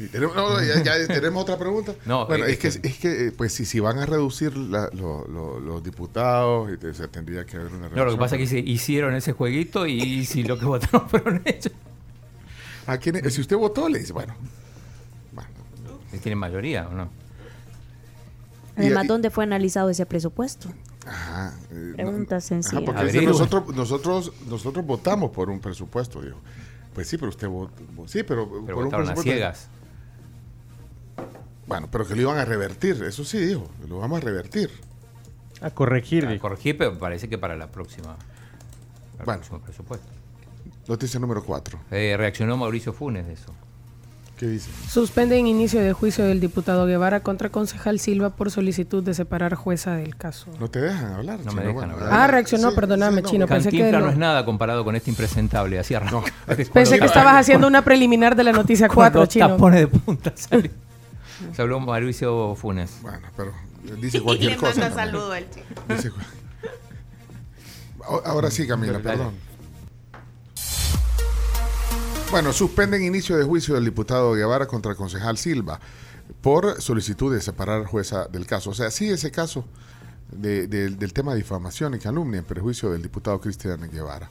Sí, 0.00 0.08
tenemos, 0.08 0.34
no, 0.34 0.62
ya, 0.62 0.82
ya 0.82 1.06
tenemos 1.08 1.42
otra 1.42 1.58
pregunta. 1.58 1.92
No, 2.06 2.26
bueno, 2.26 2.46
eh, 2.46 2.52
es 2.52 2.58
que, 2.58 2.68
eh, 2.68 2.80
es 2.84 2.98
que 2.98 3.26
eh, 3.26 3.32
pues 3.32 3.52
si, 3.52 3.66
si 3.66 3.80
van 3.80 3.98
a 3.98 4.06
reducir 4.06 4.56
la- 4.56 4.88
lo- 4.94 5.26
lo- 5.28 5.60
los 5.60 5.84
diputados, 5.84 6.72
y 6.72 6.78
te- 6.78 6.88
o 6.88 6.94
sea, 6.94 7.08
tendría 7.08 7.44
que 7.44 7.56
haber 7.58 7.66
una 7.68 7.88
reducción. 7.88 7.98
No, 7.98 8.04
lo 8.06 8.12
que 8.12 8.18
pasa 8.18 8.36
es 8.36 8.40
que 8.40 8.46
se 8.46 8.58
hicieron 8.60 9.14
ese 9.14 9.32
jueguito 9.32 9.86
y 9.86 10.24
si 10.24 10.42
lo 10.42 10.58
que 10.58 10.64
votaron 10.66 11.06
fueron 11.10 11.42
ellos. 11.44 11.70
¿A 12.86 12.96
quién 12.96 13.16
es? 13.16 13.34
Si 13.34 13.42
usted 13.42 13.56
votó, 13.56 13.88
le 13.90 13.98
dice, 13.98 14.14
bueno. 14.14 14.34
¿Tienen 16.22 16.38
mayoría 16.38 16.88
o 16.88 16.92
no? 16.94 17.08
Además, 18.76 19.06
¿dónde 19.06 19.30
fue 19.30 19.44
analizado 19.44 19.90
ese 19.90 20.06
presupuesto? 20.06 20.68
Ajá. 21.06 21.54
eh, 21.70 21.92
Pregunta 21.94 22.36
no- 22.36 22.40
sencilla. 22.40 22.78
Ajá, 22.78 22.86
porque 22.86 23.00
A 23.00 23.04
dice, 23.04 23.18
ver, 23.18 23.28
nosotros, 23.28 23.74
nosotros, 23.76 24.32
nosotros 24.48 24.84
votamos 24.86 25.30
por 25.30 25.50
un 25.50 25.60
presupuesto, 25.60 26.22
dijo. 26.22 26.38
Pues 26.94 27.06
sí, 27.06 27.16
pero 27.18 27.28
usted 27.28 27.48
votó. 27.48 27.74
Sí, 28.06 28.22
pero, 28.22 28.48
Pero 28.50 28.64
por 28.76 28.76
un 28.78 28.84
votaron 28.90 29.10
a 29.10 29.16
ciegas. 29.16 29.68
Bueno, 31.70 31.88
pero 31.90 32.04
que 32.04 32.16
lo 32.16 32.22
iban 32.22 32.36
a 32.36 32.44
revertir, 32.44 33.00
eso 33.04 33.24
sí 33.24 33.38
dijo, 33.38 33.70
lo 33.88 34.00
vamos 34.00 34.20
a 34.20 34.24
revertir. 34.24 34.70
A 35.60 35.70
corregir. 35.70 36.26
A 36.26 36.36
corregir, 36.40 36.76
pero 36.76 36.98
parece 36.98 37.28
que 37.28 37.38
para 37.38 37.54
la 37.56 37.68
próxima. 37.68 38.16
Para 39.16 39.24
Bueno. 39.24 39.32
el 39.34 39.38
próximo 39.38 39.60
presupuesto. 39.60 40.06
Noticia 40.88 41.20
número 41.20 41.44
4. 41.44 41.78
Eh, 41.92 42.16
reaccionó 42.18 42.56
Mauricio 42.56 42.92
Funes 42.92 43.24
de 43.24 43.34
eso. 43.34 43.54
¿Qué 44.36 44.48
dice? 44.48 44.68
Suspenden 44.88 45.46
inicio 45.46 45.80
de 45.80 45.92
juicio 45.92 46.24
del 46.24 46.40
diputado 46.40 46.86
Guevara 46.86 47.20
contra 47.20 47.50
concejal 47.50 48.00
Silva 48.00 48.30
por 48.30 48.50
solicitud 48.50 49.04
de 49.04 49.14
separar 49.14 49.54
jueza 49.54 49.94
del 49.94 50.16
caso. 50.16 50.46
No 50.58 50.68
te 50.68 50.80
dejan 50.80 51.12
hablar. 51.12 51.38
No 51.44 51.52
me 51.52 51.60
Chino, 51.62 51.74
dejan 51.74 51.90
hablar. 51.92 52.08
Ah, 52.10 52.26
reaccionó, 52.26 52.74
perdóname, 52.74 53.22
no, 53.22 53.28
Chino, 53.28 53.46
pensé 53.46 53.70
que 53.70 53.92
no 53.92 54.08
es 54.08 54.16
nada 54.16 54.44
comparado 54.44 54.82
con 54.84 54.96
este 54.96 55.10
impresentable. 55.10 55.78
Así 55.78 55.94
arranca. 55.94 56.32
Pensé 56.72 56.98
que 56.98 57.04
estabas 57.06 57.34
haciendo 57.36 57.68
una 57.68 57.82
preliminar 57.82 58.34
de 58.34 58.42
la 58.42 58.50
noticia 58.52 58.88
Con 58.88 58.96
4, 58.96 59.20
los 59.20 59.28
Chino. 59.28 59.48
tapones 59.50 59.80
de 59.80 59.86
punta. 59.86 60.32
salió. 60.34 60.70
Se 61.54 61.62
habló 61.62 61.80
Mauricio 61.80 62.54
Funes. 62.54 62.90
Bueno, 63.02 63.28
pero 63.36 63.52
dice 64.00 64.20
cualquier 64.20 64.52
Le 64.52 64.56
cosa. 64.58 64.72
manda 64.80 64.88
también. 64.88 65.06
saludo 65.06 65.32
al 65.32 65.50
chico. 65.50 65.66
Dice 65.88 66.10
Ahora 68.24 68.50
sí, 68.50 68.66
Camila, 68.66 68.98
perdón. 69.00 69.34
Bueno, 72.30 72.52
suspenden 72.52 73.02
inicio 73.04 73.36
de 73.36 73.44
juicio 73.44 73.74
del 73.74 73.84
diputado 73.84 74.32
Guevara 74.34 74.66
contra 74.66 74.92
el 74.92 74.96
concejal 74.96 75.36
Silva 75.36 75.80
por 76.42 76.80
solicitud 76.80 77.34
de 77.34 77.40
separar 77.40 77.84
jueza 77.86 78.26
del 78.26 78.46
caso. 78.46 78.70
O 78.70 78.74
sea, 78.74 78.90
sí 78.90 79.10
ese 79.10 79.30
caso 79.32 79.64
de- 80.30 80.68
de- 80.68 80.90
del 80.90 81.12
tema 81.12 81.32
de 81.32 81.38
difamación 81.38 81.94
y 81.94 81.98
calumnia 81.98 82.38
en 82.38 82.44
perjuicio 82.44 82.90
del 82.90 83.02
diputado 83.02 83.40
Cristian 83.40 83.80
Guevara. 83.90 84.30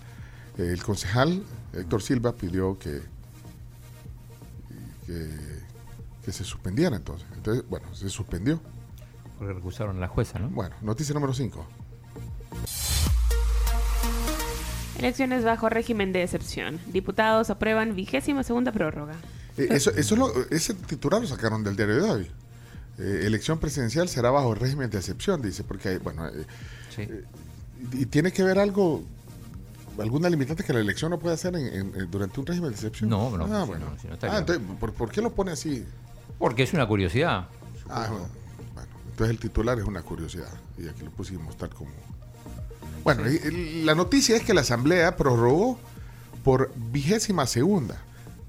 El 0.57 0.81
concejal 0.81 1.43
Héctor 1.73 2.01
Silva 2.01 2.33
pidió 2.33 2.79
que, 2.79 3.01
que, 5.05 5.29
que 6.29 6.33
se 6.33 6.43
suspendiera 6.43 6.95
entonces. 6.95 7.27
Entonces, 7.35 7.63
bueno, 7.67 7.87
se 7.95 8.07
suspendió. 8.09 8.61
Porque 9.39 9.53
recusaron 9.53 9.97
a 9.97 9.99
la 9.99 10.07
jueza, 10.07 10.37
¿no? 10.37 10.49
Bueno, 10.49 10.75
noticia 10.81 11.13
número 11.15 11.33
5. 11.33 11.65
Elecciones 14.99 15.43
bajo 15.43 15.69
régimen 15.69 16.11
de 16.11 16.23
excepción. 16.23 16.79
Diputados 16.87 17.49
aprueban 17.49 17.95
vigésima 17.95 18.43
segunda 18.43 18.71
prórroga. 18.71 19.15
Eh, 19.57 19.67
Eso, 19.71 19.91
eso 19.91 20.13
es 20.15 20.19
lo- 20.19 20.33
ese 20.51 20.73
titular 20.73 21.21
lo 21.21 21.27
sacaron 21.27 21.63
del 21.63 21.75
diario 21.75 21.95
de 22.03 22.09
hoy. 22.09 22.31
Eh, 22.99 23.21
elección 23.25 23.59
presidencial 23.59 24.07
será 24.09 24.29
bajo 24.29 24.53
régimen 24.53 24.89
de 24.89 24.97
excepción, 24.97 25.41
dice, 25.41 25.63
porque 25.63 25.89
hay, 25.89 25.97
bueno, 25.97 26.27
eh, 26.27 26.45
Sí. 26.93 27.07
y, 27.93 28.01
y 28.01 28.05
tiene 28.07 28.31
que 28.33 28.43
ver 28.43 28.59
algo, 28.59 29.03
alguna 29.99 30.29
limitante 30.29 30.63
que 30.65 30.73
la 30.73 30.81
elección 30.81 31.11
no 31.11 31.17
puede 31.19 31.35
hacer 31.35 31.55
en- 31.55 31.65
en- 31.73 31.95
en- 31.95 32.11
durante 32.11 32.39
un 32.39 32.45
régimen 32.45 32.69
de 32.71 32.75
excepción. 32.75 33.09
No, 33.09 33.35
no, 33.37 33.45
Ah, 33.45 33.61
si 33.63 33.67
bueno. 33.69 33.89
no, 33.91 33.99
si 33.99 34.07
no 34.07 34.13
está 34.15 34.35
Ah, 34.35 34.39
entonces, 34.39 34.63
¿por, 34.81 34.91
por 34.93 35.09
qué 35.11 35.21
lo 35.21 35.33
pone 35.33 35.51
así? 35.51 35.85
Porque 36.39 36.63
es 36.63 36.73
una 36.73 36.87
curiosidad. 36.87 37.47
Ah, 37.89 38.07
bueno, 38.09 38.27
bueno, 38.73 38.89
entonces 39.09 39.29
el 39.29 39.39
titular 39.39 39.77
es 39.77 39.85
una 39.85 40.01
curiosidad 40.01 40.51
y 40.77 40.87
aquí 40.87 41.03
lo 41.03 41.11
pusimos 41.11 41.55
tal 41.57 41.69
como... 41.69 41.91
Bueno, 43.03 43.23
y 43.29 43.83
la 43.83 43.95
noticia 43.95 44.35
es 44.35 44.43
que 44.43 44.53
la 44.53 44.61
Asamblea 44.61 45.15
prorrogó 45.15 45.79
por 46.43 46.71
vigésima 46.75 47.45
segunda, 47.45 48.01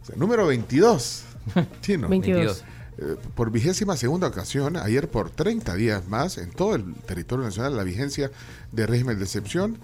o 0.03 0.07
sea, 0.07 0.17
número 0.17 0.47
22, 0.47 1.25
chino. 1.83 2.09
22. 2.09 2.65
Eh, 2.99 3.17
por 3.35 3.51
vigésima 3.51 3.97
segunda 3.97 4.27
ocasión, 4.27 4.77
ayer 4.77 5.09
por 5.09 5.31
30 5.31 5.75
días 5.75 6.09
más, 6.09 6.37
en 6.39 6.51
todo 6.51 6.75
el 6.75 6.95
territorio 6.95 7.45
nacional, 7.45 7.77
la 7.77 7.85
vigencia 7.85 8.31
de 8.73 8.87
régimen 8.87 9.19
de 9.19 9.25
excepción. 9.25 9.79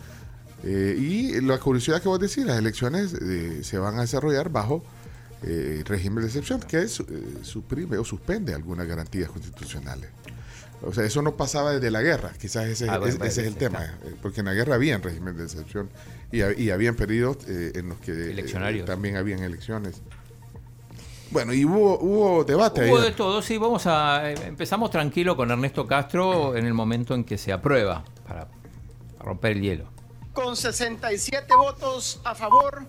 Eh, 0.65 0.97
y 0.99 1.41
la 1.41 1.59
curiosidad 1.59 2.03
que 2.03 2.09
vos 2.09 2.19
decís, 2.19 2.45
las 2.45 2.59
elecciones 2.59 3.15
eh, 3.15 3.61
se 3.63 3.79
van 3.79 3.99
a 3.99 4.03
desarrollar 4.03 4.51
bajo 4.51 4.85
eh, 5.43 5.83
régimen 5.87 6.21
de 6.23 6.27
excepción, 6.29 6.61
que 6.61 6.83
es, 6.83 7.01
eh, 7.01 7.05
suprime 7.43 7.99
o 7.99 8.05
suspende 8.05 8.55
algunas 8.55 8.87
garantías 8.87 9.31
constitucionales. 9.31 10.11
O 10.83 10.93
sea, 10.93 11.05
eso 11.05 11.23
no 11.23 11.37
pasaba 11.37 11.73
desde 11.73 11.91
la 11.91 12.03
guerra, 12.03 12.33
quizás 12.39 12.67
ese, 12.67 12.89
Ah, 12.89 12.99
bueno, 12.99 13.15
ese- 13.15 13.27
ese 13.27 13.41
es 13.43 13.47
el 13.47 13.57
tema, 13.57 13.83
eh, 14.05 14.15
porque 14.21 14.41
en 14.41 14.47
la 14.47 14.53
guerra 14.55 14.75
había 14.75 14.99
régimen 14.99 15.37
de 15.37 15.45
excepción 15.45 15.89
y, 16.31 16.43
y 16.63 16.71
habían 16.71 16.95
periodos 16.97 17.39
eh, 17.49 17.73
en 17.75 17.89
los 17.89 17.99
que 17.99 18.13
eh, 18.39 18.83
también 18.85 19.17
habían 19.17 19.41
elecciones. 19.43 20.03
Bueno, 21.31 21.53
y 21.53 21.65
hubo, 21.65 21.99
hubo 21.99 22.45
debate 22.45 22.89
Hubo 22.89 22.99
ayer. 22.99 23.11
de 23.11 23.17
todo, 23.17 23.43
sí, 23.43 23.59
vamos 23.59 23.87
a... 23.87 24.31
eh, 24.31 24.35
Empezamos 24.47 24.91
tranquilo 24.91 25.37
con 25.37 25.51
Ernesto 25.51 25.87
Castro 25.87 26.55
en 26.57 26.67
el 26.67 26.75
momento 26.75 27.15
en 27.15 27.25
que 27.25 27.37
se 27.37 27.53
aprueba 27.53 28.05
para, 28.27 28.47
para 28.47 29.25
romper 29.25 29.53
el 29.57 29.63
hielo. 29.63 29.89
Con 30.33 30.55
67 30.57 31.47
votos 31.57 32.21
a 32.23 32.35
favor, 32.35 32.85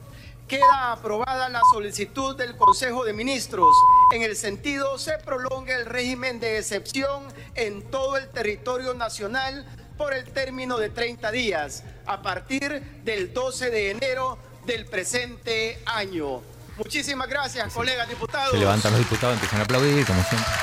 queda 0.47 0.93
aprobada 0.93 1.49
la 1.49 1.61
solicitud 1.71 2.35
del 2.35 2.55
Consejo 2.55 3.03
de 3.03 3.13
Ministros. 3.13 3.75
En 4.13 4.21
el 4.21 4.35
sentido, 4.35 4.97
se 4.97 5.17
prolonga 5.17 5.75
el 5.75 5.85
régimen 5.85 6.39
de 6.39 6.57
excepción 6.57 7.23
en 7.55 7.83
todo 7.91 8.17
el 8.17 8.29
territorio 8.29 8.93
nacional 8.93 9.65
por 9.97 10.13
el 10.13 10.25
término 10.31 10.77
de 10.77 10.89
30 10.89 11.31
días, 11.31 11.83
a 12.05 12.21
partir 12.21 12.81
del 13.03 13.33
12 13.33 13.71
de 13.71 13.91
enero 13.91 14.37
del 14.65 14.85
presente 14.85 15.81
año. 15.85 16.41
Muchísimas 16.77 17.27
gracias, 17.27 17.73
colegas 17.73 18.07
diputados. 18.07 18.51
Se 18.51 18.57
levantan 18.57 18.91
los 18.91 18.99
diputados, 18.99 19.33
empiezan 19.33 19.59
a 19.59 19.63
aplaudir, 19.63 20.05
como 20.05 20.23
siempre. 20.23 20.53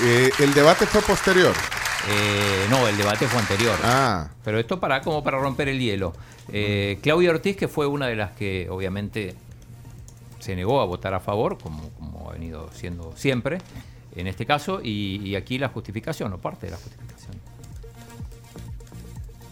Eh, 0.00 0.32
el 0.38 0.54
debate 0.54 0.86
fue 0.86 1.02
posterior. 1.02 1.54
Eh, 2.08 2.66
no, 2.68 2.88
el 2.88 2.96
debate 2.96 3.26
fue 3.28 3.40
anterior. 3.40 3.78
Ah. 3.82 4.30
Pero 4.44 4.58
esto 4.58 4.80
para 4.80 5.02
como 5.02 5.22
para 5.22 5.38
romper 5.38 5.68
el 5.68 5.78
hielo. 5.78 6.12
Eh, 6.52 6.98
Claudia 7.02 7.30
Ortiz, 7.30 7.56
que 7.56 7.68
fue 7.68 7.86
una 7.86 8.06
de 8.08 8.16
las 8.16 8.32
que 8.32 8.68
obviamente 8.70 9.36
se 10.40 10.56
negó 10.56 10.80
a 10.80 10.84
votar 10.84 11.14
a 11.14 11.20
favor, 11.20 11.58
como, 11.58 11.88
como 11.90 12.28
ha 12.28 12.32
venido 12.32 12.68
siendo 12.72 13.16
siempre, 13.16 13.58
en 14.16 14.26
este 14.26 14.44
caso, 14.44 14.80
y, 14.82 15.20
y 15.24 15.36
aquí 15.36 15.58
la 15.58 15.68
justificación, 15.68 16.32
o 16.32 16.38
parte 16.38 16.66
de 16.66 16.72
la 16.72 16.78
justificación. 16.78 17.40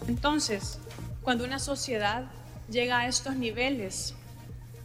Entonces, 0.07 0.79
cuando 1.23 1.45
una 1.45 1.59
sociedad 1.59 2.25
llega 2.69 2.99
a 2.99 3.07
estos 3.07 3.35
niveles 3.35 4.13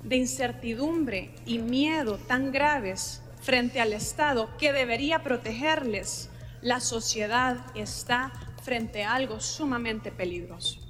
de 0.04 0.16
incertidumbre 0.16 1.34
y 1.44 1.58
miedo 1.58 2.18
tan 2.18 2.52
graves 2.52 3.20
frente 3.42 3.80
al 3.80 3.92
Estado 3.92 4.48
que 4.58 4.72
debería 4.72 5.24
protegerles, 5.24 6.28
la 6.62 6.80
sociedad 6.80 7.58
está 7.74 8.32
frente 8.62 9.04
a 9.04 9.14
algo 9.14 9.40
sumamente 9.40 10.10
peligroso. 10.10 10.80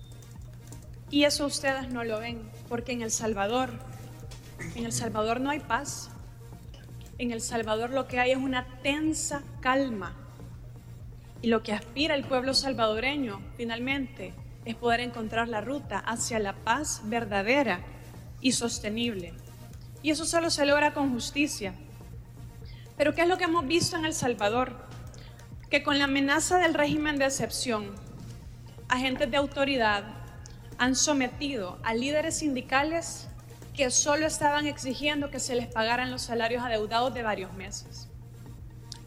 Y 1.11 1.25
eso 1.25 1.47
ustedes 1.47 1.89
no 1.93 2.05
lo 2.05 2.19
ven, 2.19 2.51
porque 2.69 2.93
en 2.93 3.03
El 3.03 3.11
Salvador, 3.11 3.71
en 4.75 4.85
El 4.85 4.93
Salvador 4.93 5.41
no 5.41 5.51
hay 5.51 5.61
paz. 5.61 6.11
En 7.19 7.31
El 7.31 7.41
Salvador 7.41 7.91
lo 7.91 8.09
que 8.09 8.19
hay 8.19 8.33
es 8.33 8.39
una 8.39 8.67
tensa 8.83 9.43
calma. 9.61 10.15
Y 11.43 11.49
lo 11.49 11.63
que 11.63 11.73
aspira 11.73 12.15
el 12.15 12.25
pueblo 12.25 12.55
salvadoreño, 12.55 13.41
finalmente, 13.57 14.33
es 14.65 14.75
poder 14.75 15.01
encontrar 15.01 15.49
la 15.49 15.61
ruta 15.61 15.99
hacia 15.99 16.39
la 16.39 16.55
paz 16.55 17.03
verdadera 17.05 17.81
y 18.41 18.53
sostenible. 18.53 19.33
Y 20.03 20.11
eso 20.11 20.25
solo 20.25 20.51
se 20.51 20.67
logra 20.67 20.93
con 20.93 21.13
justicia. 21.13 21.75
Pero 22.97 23.15
¿qué 23.15 23.23
es 23.23 23.29
lo 23.29 23.39
que 23.39 23.45
hemos 23.45 23.67
visto 23.67 23.97
en 23.97 24.07
El 24.07 24.15
Salvador? 24.15 24.87
Que 25.71 25.83
con 25.83 25.99
la 25.99 26.05
amenaza 26.05 26.59
del 26.59 26.75
régimen 26.75 27.19
de 27.19 27.25
excepción, 27.25 27.95
agentes 28.89 29.31
de 29.31 29.37
autoridad 29.37 30.05
han 30.79 30.95
sometido 30.95 31.79
a 31.83 31.93
líderes 31.93 32.39
sindicales 32.39 33.29
que 33.75 33.91
solo 33.91 34.27
estaban 34.27 34.67
exigiendo 34.67 35.31
que 35.31 35.41
se 35.41 35.55
les 35.55 35.67
pagaran 35.67 36.11
los 36.11 36.23
salarios 36.23 36.63
adeudados 36.63 37.13
de 37.15 37.23
varios 37.23 37.53
meses. 37.55 38.09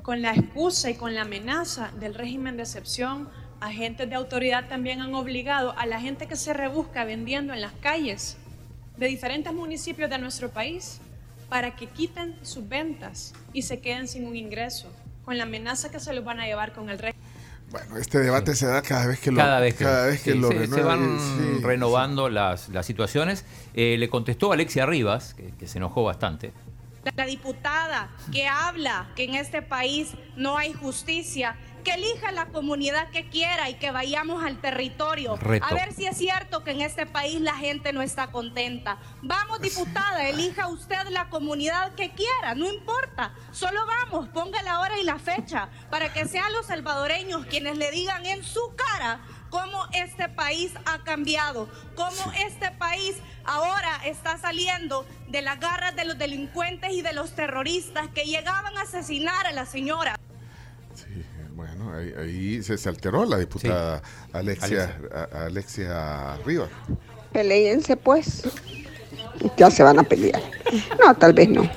Con 0.02 0.22
la 0.22 0.34
excusa 0.34 0.90
y 0.90 0.96
con 0.96 1.16
la 1.16 1.22
amenaza 1.22 1.92
del 2.00 2.14
régimen 2.14 2.58
de 2.58 2.64
excepción, 2.64 3.30
agentes 3.62 4.10
de 4.10 4.16
autoridad 4.16 4.68
también 4.68 5.02
han 5.02 5.16
obligado 5.16 5.78
a 5.78 5.86
la 5.86 6.00
gente 6.02 6.28
que 6.28 6.36
se 6.36 6.54
rebusca 6.54 7.06
vendiendo 7.06 7.54
en 7.54 7.62
las 7.62 7.74
calles 7.74 8.38
de 8.98 9.08
diferentes 9.08 9.54
municipios 9.54 10.10
de 10.10 10.18
nuestro 10.18 10.50
país 10.50 11.00
para 11.48 11.76
que 11.76 11.88
quiten 11.88 12.38
sus 12.44 12.68
ventas 12.68 13.34
y 13.54 13.62
se 13.62 13.80
queden 13.80 14.08
sin 14.08 14.28
un 14.28 14.36
ingreso, 14.36 14.92
con 15.30 15.38
la 15.38 15.44
amenaza 15.44 15.92
que 15.92 16.00
se 16.00 16.12
los 16.12 16.26
van 16.26 16.40
a 16.40 16.48
llevar 16.48 16.74
con 16.74 16.90
el 16.90 16.98
régimen. 16.98 17.30
Bueno, 17.70 17.98
este 17.98 18.18
debate 18.18 18.56
se 18.56 18.66
da 18.66 18.82
cada 18.82 19.06
vez 19.06 19.20
que 19.20 19.30
lo, 19.30 19.38
Cada 19.38 19.60
vez 19.60 19.76
que, 19.76 19.84
cada 19.84 20.08
vez 20.08 20.24
que 20.24 20.32
sí, 20.32 20.40
lo 20.40 20.50
se, 20.50 20.82
van 20.82 21.20
sí, 21.20 21.62
renovando 21.62 22.30
Las, 22.30 22.70
las 22.70 22.88
situaciones. 22.88 23.46
Eh, 23.76 23.98
le 24.00 24.10
contestó 24.10 24.52
Alexia 24.52 24.88
Rivas, 24.88 25.36
que, 25.36 25.52
que 25.52 25.68
se 25.68 25.78
enojó 25.78 26.04
bastante. 26.04 26.52
La 27.16 27.28
diputada 27.28 28.10
que 28.32 28.48
habla 28.48 29.12
que 29.16 29.26
en 29.26 29.36
este 29.36 29.62
país 29.62 30.16
no 30.36 30.58
hay 30.58 30.74
justicia, 30.74 31.56
que 31.84 31.92
elija 31.92 32.32
la 32.32 32.48
comunidad 32.48 33.10
que 33.10 33.30
quiera 33.30 33.70
y 33.70 33.76
que 33.76 33.92
vayamos 33.92 34.44
al 34.44 34.60
territorio. 34.62 35.36
Reto. 35.38 35.66
A 35.66 35.74
ver 35.74 35.94
si 35.94 36.06
es 36.06 36.18
cierto 36.18 36.64
que 36.64 36.72
en 36.72 36.82
este 36.82 37.06
país 37.06 37.40
la 37.42 37.56
gente 37.56 37.94
no 37.94 38.02
está 38.02 38.32
contenta. 38.32 38.98
Vamos, 39.22 39.62
diputada, 39.62 40.28
elija 40.28 40.68
usted 40.68 41.08
la 41.10 41.30
comunidad 41.30 41.94
que 41.96 42.12
quiera, 42.12 42.56
no 42.56 42.72
importa. 42.72 43.34
Solo 43.52 43.86
vamos, 43.86 44.30
ponga 44.30 44.62
la 44.64 44.80
hora 44.80 45.00
y 45.00 45.04
la 45.04 45.20
fecha 45.20 45.70
para 45.90 46.14
que 46.14 46.26
sean 46.26 46.52
los 46.54 46.68
salvadoreños 46.68 47.46
quienes 47.46 47.78
le 47.78 47.92
digan 47.92 48.26
en 48.26 48.44
su 48.44 48.62
cara 48.76 49.22
cómo 49.50 49.88
este 49.94 50.30
país 50.30 50.72
ha 50.86 51.00
cambiado, 51.00 51.70
cómo 51.96 52.32
este 52.46 52.72
país 52.72 53.18
ahora 53.46 54.02
está 54.06 54.38
saliendo 54.38 55.06
de 55.28 55.42
las 55.42 55.60
garras 55.60 55.96
de 55.96 56.06
los 56.06 56.18
delincuentes 56.18 56.92
y 56.94 57.02
de 57.02 57.14
los 57.14 57.34
terroristas 57.36 58.08
que 58.10 58.26
llegaban 58.26 58.78
a 58.78 58.82
asesinar 58.82 59.48
a 59.48 59.52
la 59.52 59.66
señora. 59.66 60.16
Bueno, 61.60 61.94
ahí, 61.94 62.14
ahí 62.18 62.64
se, 62.64 62.78
se 62.78 62.88
alteró 62.88 63.26
la 63.26 63.38
diputada 63.38 64.02
Alexia, 64.32 64.98
a- 65.14 65.44
Alexia 65.48 66.38
Rivas. 66.46 66.70
Peleense 67.34 67.98
pues. 67.98 68.44
Ya 69.58 69.70
se 69.70 69.84
van 69.84 70.00
a 70.00 70.04
pelear. 70.04 70.42
No, 71.06 71.14
tal 71.16 71.34
vez 71.34 71.50
no. 71.50 71.70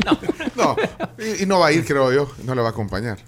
No, 0.55 0.77
y, 1.19 1.43
y 1.43 1.47
no 1.47 1.59
va 1.59 1.67
a 1.67 1.73
ir, 1.73 1.85
creo 1.85 2.13
yo, 2.13 2.31
no 2.45 2.55
le 2.55 2.63
va 2.63 2.69
a 2.69 2.71
acompañar. 2.71 3.19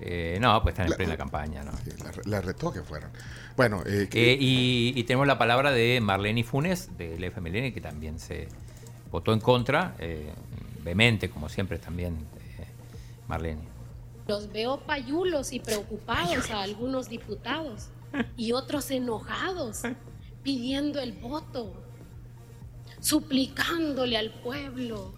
Eh, 0.00 0.38
no, 0.40 0.62
pues 0.62 0.72
están 0.72 0.86
en 0.86 0.94
plena 0.94 1.16
campaña. 1.18 1.62
¿no? 1.62 1.72
La, 2.02 2.12
la 2.24 2.40
retó 2.40 2.72
que 2.72 2.80
fueran. 2.82 3.10
Bueno, 3.54 3.82
eh, 3.84 4.08
que- 4.10 4.32
Eh, 4.32 4.38
y, 4.40 4.94
y 4.96 5.04
tenemos 5.04 5.26
la 5.26 5.36
palabra 5.36 5.72
de 5.72 6.00
Marlene 6.00 6.42
Funes, 6.42 6.96
del 6.96 7.22
FMLN, 7.24 7.74
que 7.74 7.82
también 7.82 8.18
se 8.18 8.48
votó 9.10 9.34
en 9.34 9.40
contra, 9.40 9.94
eh, 9.98 10.32
vehemente, 10.82 11.28
como 11.28 11.50
siempre 11.50 11.78
también 11.78 12.14
eh, 12.58 12.64
Marlene. 13.28 13.60
Los 14.32 14.50
veo 14.50 14.80
payulos 14.80 15.52
y 15.52 15.60
preocupados 15.60 16.50
a 16.50 16.62
algunos 16.62 17.10
diputados 17.10 17.88
y 18.34 18.52
otros 18.52 18.90
enojados 18.90 19.82
pidiendo 20.42 21.00
el 21.00 21.12
voto, 21.12 21.74
suplicándole 22.98 24.16
al 24.16 24.32
pueblo, 24.32 25.12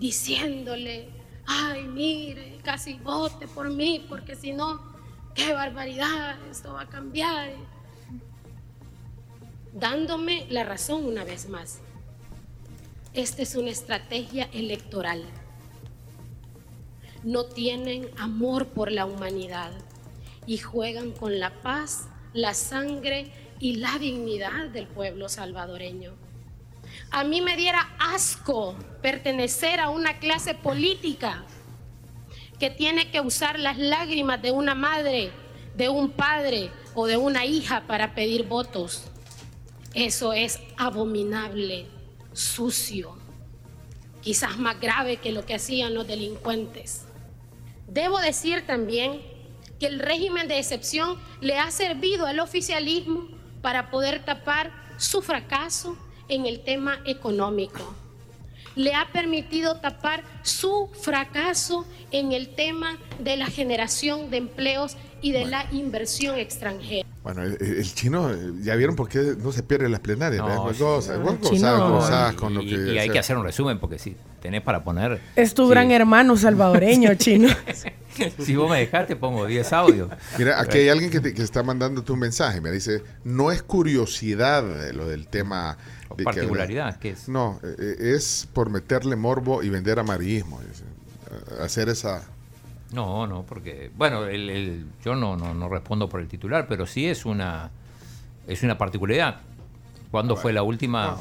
diciéndole, 0.00 1.10
ay, 1.46 1.84
mire, 1.84 2.58
casi 2.64 2.94
vote 2.94 3.46
por 3.46 3.70
mí, 3.70 4.04
porque 4.08 4.34
si 4.34 4.52
no, 4.52 4.82
qué 5.36 5.52
barbaridad, 5.52 6.44
esto 6.50 6.72
va 6.72 6.82
a 6.82 6.88
cambiar. 6.88 7.52
Dándome 9.72 10.48
la 10.50 10.64
razón 10.64 11.04
una 11.04 11.22
vez 11.22 11.48
más. 11.48 11.78
Esta 13.14 13.42
es 13.42 13.54
una 13.54 13.70
estrategia 13.70 14.48
electoral 14.52 15.22
no 17.24 17.44
tienen 17.44 18.08
amor 18.18 18.68
por 18.68 18.92
la 18.92 19.06
humanidad 19.06 19.72
y 20.46 20.58
juegan 20.58 21.12
con 21.12 21.38
la 21.38 21.50
paz, 21.62 22.08
la 22.32 22.54
sangre 22.54 23.32
y 23.60 23.76
la 23.76 23.98
dignidad 23.98 24.68
del 24.68 24.86
pueblo 24.86 25.28
salvadoreño. 25.28 26.12
A 27.10 27.24
mí 27.24 27.40
me 27.40 27.56
diera 27.56 27.94
asco 27.98 28.74
pertenecer 29.02 29.80
a 29.80 29.90
una 29.90 30.18
clase 30.18 30.54
política 30.54 31.44
que 32.58 32.70
tiene 32.70 33.10
que 33.10 33.20
usar 33.20 33.58
las 33.58 33.78
lágrimas 33.78 34.42
de 34.42 34.50
una 34.50 34.74
madre, 34.74 35.30
de 35.76 35.88
un 35.88 36.10
padre 36.10 36.70
o 36.94 37.06
de 37.06 37.16
una 37.16 37.44
hija 37.44 37.84
para 37.86 38.14
pedir 38.14 38.44
votos. 38.44 39.04
Eso 39.94 40.32
es 40.32 40.60
abominable, 40.76 41.86
sucio. 42.32 43.16
quizás 44.20 44.58
más 44.58 44.78
grave 44.80 45.18
que 45.18 45.32
lo 45.32 45.46
que 45.46 45.54
hacían 45.54 45.94
los 45.94 46.06
delincuentes. 46.06 47.07
Debo 47.88 48.18
decir 48.18 48.66
también 48.66 49.22
que 49.80 49.86
el 49.86 49.98
régimen 49.98 50.46
de 50.46 50.58
excepción 50.58 51.18
le 51.40 51.58
ha 51.58 51.70
servido 51.70 52.26
al 52.26 52.40
oficialismo 52.40 53.28
para 53.62 53.90
poder 53.90 54.24
tapar 54.24 54.72
su 54.98 55.22
fracaso 55.22 55.96
en 56.28 56.46
el 56.46 56.64
tema 56.64 57.00
económico. 57.06 57.80
Le 58.78 58.94
ha 58.94 59.08
permitido 59.12 59.76
tapar 59.80 60.22
su 60.42 60.88
fracaso 61.02 61.84
en 62.12 62.32
el 62.32 62.48
tema 62.54 62.96
de 63.18 63.36
la 63.36 63.46
generación 63.46 64.30
de 64.30 64.36
empleos 64.38 64.96
y 65.20 65.32
de 65.32 65.46
la 65.46 65.66
inversión 65.72 66.38
extranjera. 66.38 67.06
Bueno, 67.24 67.42
el, 67.42 67.58
el 67.60 67.94
chino, 67.94 68.30
eh, 68.32 68.36
ya 68.62 68.76
vieron 68.76 68.94
por 68.96 69.08
qué 69.08 69.34
no 69.36 69.50
se 69.52 69.62
pierde 69.64 69.88
las 69.88 70.00
plenarias. 70.00 70.40
No, 70.40 70.46
¿verdad? 70.46 70.72
sí. 70.72 70.78
Gozas, 70.82 71.20
vos 71.20 71.40
Chino. 71.42 71.90
gozás 71.90 72.34
con 72.34 72.54
lo 72.54 72.62
Y, 72.62 72.68
que. 72.68 72.74
y 72.76 72.98
hay 72.98 73.06
sea. 73.06 73.12
que 73.14 73.18
hacer 73.18 73.36
un 73.36 73.44
resumen 73.44 73.78
porque 73.80 73.98
si 73.98 74.16
tenés 74.40 74.62
para 74.62 74.84
poner. 74.84 75.20
Es 75.34 75.52
tu 75.54 75.64
Sí. 75.64 75.70
gran 75.70 75.90
hermano 75.90 76.36
salvadoreño, 76.36 77.14
chino. 77.16 77.48
Si 78.38 78.56
vos 78.56 78.70
me 78.70 78.78
dejaste, 78.78 79.16
pongo 79.16 79.46
10 79.46 79.72
audios. 79.72 80.10
Mira, 80.38 80.60
aquí 80.60 80.78
hay 80.78 80.88
alguien 80.88 81.10
que, 81.10 81.20
te, 81.20 81.34
que 81.34 81.42
está 81.42 81.62
mandándote 81.62 82.10
un 82.12 82.18
mensaje. 82.18 82.60
Me 82.60 82.70
dice: 82.70 83.02
No 83.24 83.50
es 83.52 83.62
curiosidad 83.62 84.64
lo 84.92 85.06
del 85.08 85.26
tema. 85.28 85.76
De 86.10 86.16
que- 86.16 86.24
particularidad, 86.24 86.98
¿qué 86.98 87.10
es? 87.10 87.28
No, 87.28 87.60
eh, 87.62 87.74
eh, 87.78 88.12
es 88.16 88.48
por 88.52 88.70
meterle 88.70 89.14
morbo 89.16 89.62
y 89.62 89.68
vender 89.68 89.98
amarillismo. 89.98 90.60
Eh, 90.62 91.62
Hacer 91.62 91.88
esa. 91.90 92.22
No, 92.92 93.26
no, 93.26 93.42
porque, 93.44 93.90
bueno, 93.96 94.24
el, 94.24 94.48
el- 94.48 94.86
yo 95.04 95.14
no, 95.14 95.36
no, 95.36 95.52
no 95.54 95.68
respondo 95.68 96.08
por 96.08 96.20
el 96.20 96.28
titular, 96.28 96.66
pero 96.66 96.86
sí 96.86 97.06
es 97.06 97.26
una, 97.26 97.70
es 98.46 98.62
una 98.62 98.78
particularidad. 98.78 99.40
¿Cuándo 100.10 100.36
fue 100.36 100.54
la 100.54 100.62
última 100.62 101.18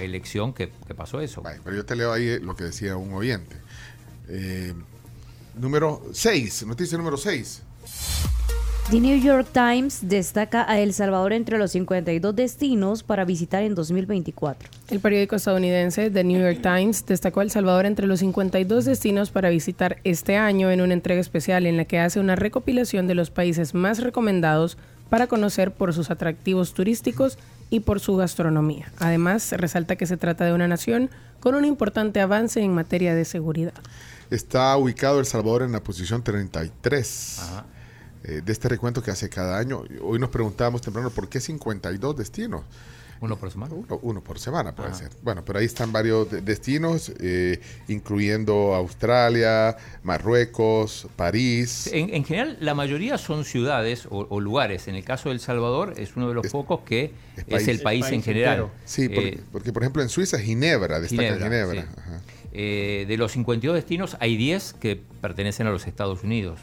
elección 0.00 0.54
que, 0.54 0.72
que 0.86 0.94
pasó 0.94 1.20
eso? 1.20 1.42
Pero 1.62 1.76
yo 1.76 1.84
te 1.84 1.94
leo 1.94 2.10
ahí 2.10 2.38
lo 2.40 2.56
que 2.56 2.64
decía 2.64 2.96
un 2.96 3.12
oyente. 3.12 3.54
Eh, 4.28 4.72
número 5.60 6.02
6, 6.12 6.66
noticia 6.66 6.96
número 6.96 7.16
6. 7.16 7.62
The 8.90 8.98
New 8.98 9.20
York 9.20 9.46
Times 9.52 10.08
destaca 10.08 10.68
a 10.68 10.80
El 10.80 10.92
Salvador 10.92 11.32
entre 11.32 11.58
los 11.58 11.70
52 11.70 12.34
destinos 12.34 13.04
para 13.04 13.24
visitar 13.24 13.62
en 13.62 13.76
2024. 13.76 14.68
El 14.88 14.98
periódico 14.98 15.36
estadounidense 15.36 16.10
The 16.10 16.24
New 16.24 16.40
York 16.40 16.60
Times 16.60 17.06
destacó 17.06 17.38
a 17.38 17.42
El 17.44 17.52
Salvador 17.52 17.86
entre 17.86 18.08
los 18.08 18.18
52 18.18 18.86
destinos 18.86 19.30
para 19.30 19.50
visitar 19.50 19.98
este 20.02 20.36
año 20.36 20.72
en 20.72 20.80
una 20.80 20.94
entrega 20.94 21.20
especial 21.20 21.66
en 21.66 21.76
la 21.76 21.84
que 21.84 22.00
hace 22.00 22.18
una 22.18 22.34
recopilación 22.34 23.06
de 23.06 23.14
los 23.14 23.30
países 23.30 23.74
más 23.74 24.00
recomendados 24.00 24.76
para 25.08 25.28
conocer 25.28 25.70
por 25.70 25.92
sus 25.94 26.10
atractivos 26.10 26.74
turísticos 26.74 27.38
y 27.68 27.80
por 27.80 28.00
su 28.00 28.16
gastronomía. 28.16 28.90
Además, 28.98 29.52
resalta 29.52 29.94
que 29.94 30.06
se 30.06 30.16
trata 30.16 30.44
de 30.44 30.52
una 30.52 30.66
nación 30.66 31.10
con 31.38 31.54
un 31.54 31.64
importante 31.64 32.20
avance 32.20 32.60
en 32.60 32.74
materia 32.74 33.14
de 33.14 33.24
seguridad. 33.24 33.74
Está 34.30 34.76
ubicado 34.76 35.18
El 35.18 35.26
Salvador 35.26 35.62
en 35.62 35.72
la 35.72 35.82
posición 35.82 36.22
33 36.22 37.40
eh, 38.24 38.42
de 38.44 38.52
este 38.52 38.68
recuento 38.68 39.02
que 39.02 39.10
hace 39.10 39.28
cada 39.28 39.58
año. 39.58 39.82
Hoy 40.02 40.18
nos 40.18 40.28
preguntábamos 40.30 40.82
temprano 40.82 41.10
por 41.10 41.28
qué 41.28 41.40
52 41.40 42.16
destinos. 42.16 42.62
¿Uno 43.22 43.36
por 43.36 43.50
semana? 43.50 43.74
Uno, 43.74 43.98
uno 44.00 44.22
por 44.24 44.38
semana 44.38 44.74
puede 44.74 44.90
Ajá. 44.90 44.98
ser. 44.98 45.10
Bueno, 45.22 45.44
pero 45.44 45.58
ahí 45.58 45.66
están 45.66 45.92
varios 45.92 46.30
de- 46.30 46.40
destinos, 46.40 47.12
eh, 47.18 47.60
incluyendo 47.88 48.74
Australia, 48.74 49.76
Marruecos, 50.02 51.06
París. 51.16 51.90
En, 51.92 52.14
en 52.14 52.24
general, 52.24 52.56
la 52.60 52.72
mayoría 52.74 53.18
son 53.18 53.44
ciudades 53.44 54.06
o, 54.06 54.26
o 54.30 54.40
lugares. 54.40 54.88
En 54.88 54.94
el 54.94 55.04
caso 55.04 55.28
de 55.28 55.34
El 55.34 55.40
Salvador, 55.40 55.92
es 55.98 56.16
uno 56.16 56.28
de 56.28 56.34
los 56.34 56.46
pocos 56.46 56.80
que 56.80 57.12
es, 57.46 57.68
el 57.68 57.80
país, 57.82 58.06
en 58.06 58.22
general. 58.22 58.70
Sí, 58.86 59.08
porque, 59.10 59.28
Eh, 59.28 59.40
porque, 59.52 59.72
por 59.74 59.82
ejemplo 59.82 60.00
en 60.02 60.08
Suiza, 60.08 60.38
Ginebra, 60.38 60.98
destaca 61.00 61.22
Ginebra, 61.34 61.44
Ginebra. 61.44 61.82
sí. 61.82 61.88
Ajá. 61.98 62.20
Eh, 62.52 63.04
de 63.08 63.16
los 63.16 63.32
52 63.32 63.74
destinos, 63.74 64.16
hay 64.20 64.36
10 64.36 64.72
que 64.74 65.00
pertenecen 65.20 65.66
a 65.66 65.70
los 65.70 65.86
Estados 65.86 66.22
Unidos. 66.24 66.58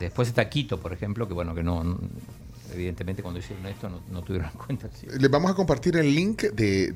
Después 0.00 0.28
está 0.28 0.48
Quito, 0.48 0.80
por 0.80 0.92
ejemplo, 0.92 1.28
que 1.28 1.34
bueno, 1.34 1.54
que 1.54 1.62
no, 1.62 1.84
no- 1.84 1.98
evidentemente 2.74 3.22
cuando 3.22 3.38
hicieron 3.38 3.64
esto 3.66 3.88
no, 3.88 4.00
no 4.10 4.22
tuvieron 4.22 4.50
en 4.50 4.58
cuenta. 4.58 4.88
sí. 4.92 5.06
Les 5.18 5.30
vamos 5.30 5.50
a 5.50 5.54
compartir 5.54 5.96
el 5.96 6.12
link 6.12 6.42
de, 6.42 6.92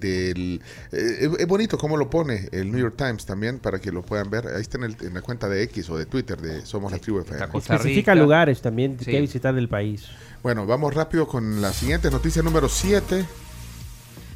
eh, 0.92 1.30
es, 1.38 1.46
bonito 1.46 1.78
cómo 1.78 1.96
lo 1.96 2.10
pone 2.10 2.48
el 2.50 2.70
New 2.72 2.80
York 2.80 2.94
Times 2.96 3.24
también 3.24 3.60
para 3.60 3.78
que 3.78 3.92
lo 3.92 4.02
puedan 4.02 4.28
ver. 4.28 4.48
Ahí 4.48 4.60
está 4.60 4.78
en, 4.78 4.84
el- 4.84 4.96
en 5.00 5.14
la 5.14 5.22
cuenta 5.22 5.48
de 5.48 5.62
X 5.62 5.88
o 5.90 5.96
de 5.96 6.06
Twitter 6.06 6.40
de 6.40 6.66
Somos 6.66 6.90
la 6.90 6.98
Tribu 6.98 7.20
FM. 7.20 7.46
Especifica 7.58 8.14
lugares 8.16 8.60
también 8.60 8.98
Sí. 8.98 9.10
que 9.12 9.20
visitar 9.20 9.54
del 9.54 9.68
país. 9.68 10.06
Bueno, 10.42 10.66
vamos 10.66 10.92
rápido 10.94 11.28
con 11.28 11.60
la 11.62 11.72
siguiente 11.72 12.10
noticia 12.10 12.42
número 12.42 12.68
7. 12.68 13.24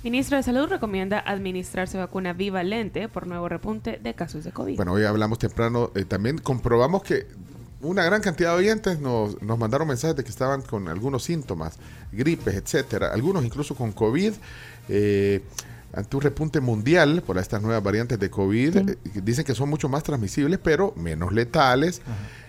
Ministro 0.02 0.36
de 0.36 0.42
Salud 0.42 0.66
recomienda 0.66 1.20
administrarse 1.20 1.96
vacuna 1.96 2.32
bivalente 2.32 3.08
por 3.08 3.28
nuevo 3.28 3.48
repunte 3.48 4.00
de 4.02 4.14
casos 4.14 4.42
de 4.42 4.50
COVID. 4.50 4.76
Bueno, 4.76 4.94
hoy 4.94 5.04
hablamos 5.04 5.38
temprano. 5.38 5.92
eh, 5.94 6.04
también 6.04 6.38
comprobamos 6.38 7.04
que 7.04 7.28
una 7.80 8.04
gran 8.04 8.20
cantidad 8.20 8.50
de 8.50 8.56
oyentes 8.56 8.98
nos, 8.98 9.40
nos 9.40 9.58
mandaron 9.58 9.86
mensajes 9.86 10.16
de 10.16 10.24
que 10.24 10.30
estaban 10.30 10.62
con 10.62 10.88
algunos 10.88 11.22
síntomas, 11.22 11.78
gripes, 12.10 12.54
etcétera. 12.54 13.12
Algunos 13.12 13.44
incluso 13.44 13.76
con 13.76 13.92
COVID. 13.92 14.32
eh, 14.88 15.40
ante 15.94 16.16
un 16.16 16.22
repunte 16.22 16.60
mundial 16.60 17.22
por 17.22 17.36
estas 17.36 17.60
nuevas 17.60 17.82
variantes 17.82 18.18
de 18.18 18.30
COVID, 18.30 18.76
eh, 18.76 18.96
dicen 19.22 19.44
que 19.44 19.54
son 19.54 19.68
mucho 19.68 19.88
más 19.90 20.02
transmisibles, 20.02 20.58
pero 20.58 20.94
menos 20.96 21.32
letales. 21.32 22.00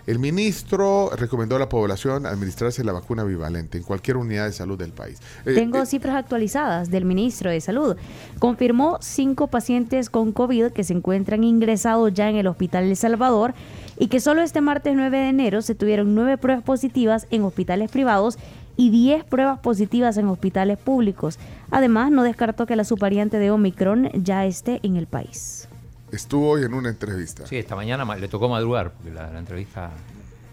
El 0.06 0.18
ministro 0.18 1.10
recomendó 1.16 1.56
a 1.56 1.58
la 1.58 1.68
población 1.68 2.26
administrarse 2.26 2.84
la 2.84 2.92
vacuna 2.92 3.24
bivalente 3.24 3.78
en 3.78 3.84
cualquier 3.84 4.18
unidad 4.18 4.46
de 4.46 4.52
salud 4.52 4.78
del 4.78 4.92
país. 4.92 5.18
Eh, 5.46 5.54
Tengo 5.54 5.82
eh, 5.82 5.86
cifras 5.86 6.16
actualizadas 6.16 6.90
del 6.90 7.06
ministro 7.06 7.50
de 7.50 7.60
Salud. 7.60 7.96
Confirmó 8.38 8.98
cinco 9.00 9.46
pacientes 9.46 10.10
con 10.10 10.32
COVID 10.32 10.72
que 10.72 10.84
se 10.84 10.92
encuentran 10.92 11.42
ingresados 11.42 12.12
ya 12.12 12.28
en 12.28 12.36
el 12.36 12.46
Hospital 12.46 12.84
El 12.84 12.96
Salvador 12.96 13.54
y 13.98 14.08
que 14.08 14.20
solo 14.20 14.42
este 14.42 14.60
martes 14.60 14.94
9 14.94 15.16
de 15.16 15.28
enero 15.28 15.62
se 15.62 15.74
tuvieron 15.74 16.14
nueve 16.14 16.36
pruebas 16.36 16.64
positivas 16.64 17.26
en 17.30 17.42
hospitales 17.42 17.90
privados 17.90 18.38
y 18.76 18.90
10 18.90 19.24
pruebas 19.24 19.60
positivas 19.60 20.16
en 20.16 20.26
hospitales 20.26 20.78
públicos. 20.78 21.38
Además, 21.70 22.10
no 22.10 22.24
descartó 22.24 22.66
que 22.66 22.76
la 22.76 22.84
subvariante 22.84 23.38
de 23.38 23.50
Omicron 23.50 24.10
ya 24.14 24.44
esté 24.44 24.80
en 24.82 24.96
el 24.96 25.06
país. 25.06 25.68
Estuvo 26.14 26.50
hoy 26.50 26.64
en 26.64 26.74
una 26.74 26.88
entrevista. 26.88 27.46
Sí, 27.46 27.56
esta 27.56 27.76
mañana 27.76 28.04
ma- 28.04 28.16
le 28.16 28.28
tocó 28.28 28.48
madrugar, 28.48 28.92
porque 28.92 29.10
la, 29.12 29.30
la 29.30 29.38
entrevista 29.38 29.90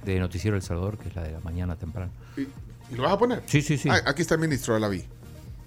de 0.06 0.20
Noticiero 0.20 0.56
El 0.58 0.64
Salvador, 0.64 0.98
que 0.98 1.10
es 1.10 1.16
la 1.16 1.24
de 1.24 1.32
la 1.32 1.40
mañana 1.42 1.76
temprano. 1.76 2.12
¿Y 2.38 2.96
lo 2.96 3.04
vas 3.04 3.14
a 3.14 3.18
poner? 3.18 3.44
Sí, 3.46 3.62
sí, 3.62 3.78
sí. 3.78 3.90
Ah, 3.90 4.00
aquí 4.06 4.22
está 4.22 4.36
el 4.36 4.42
ministro, 4.42 4.78
la 4.80 4.88
vi. 4.90 5.04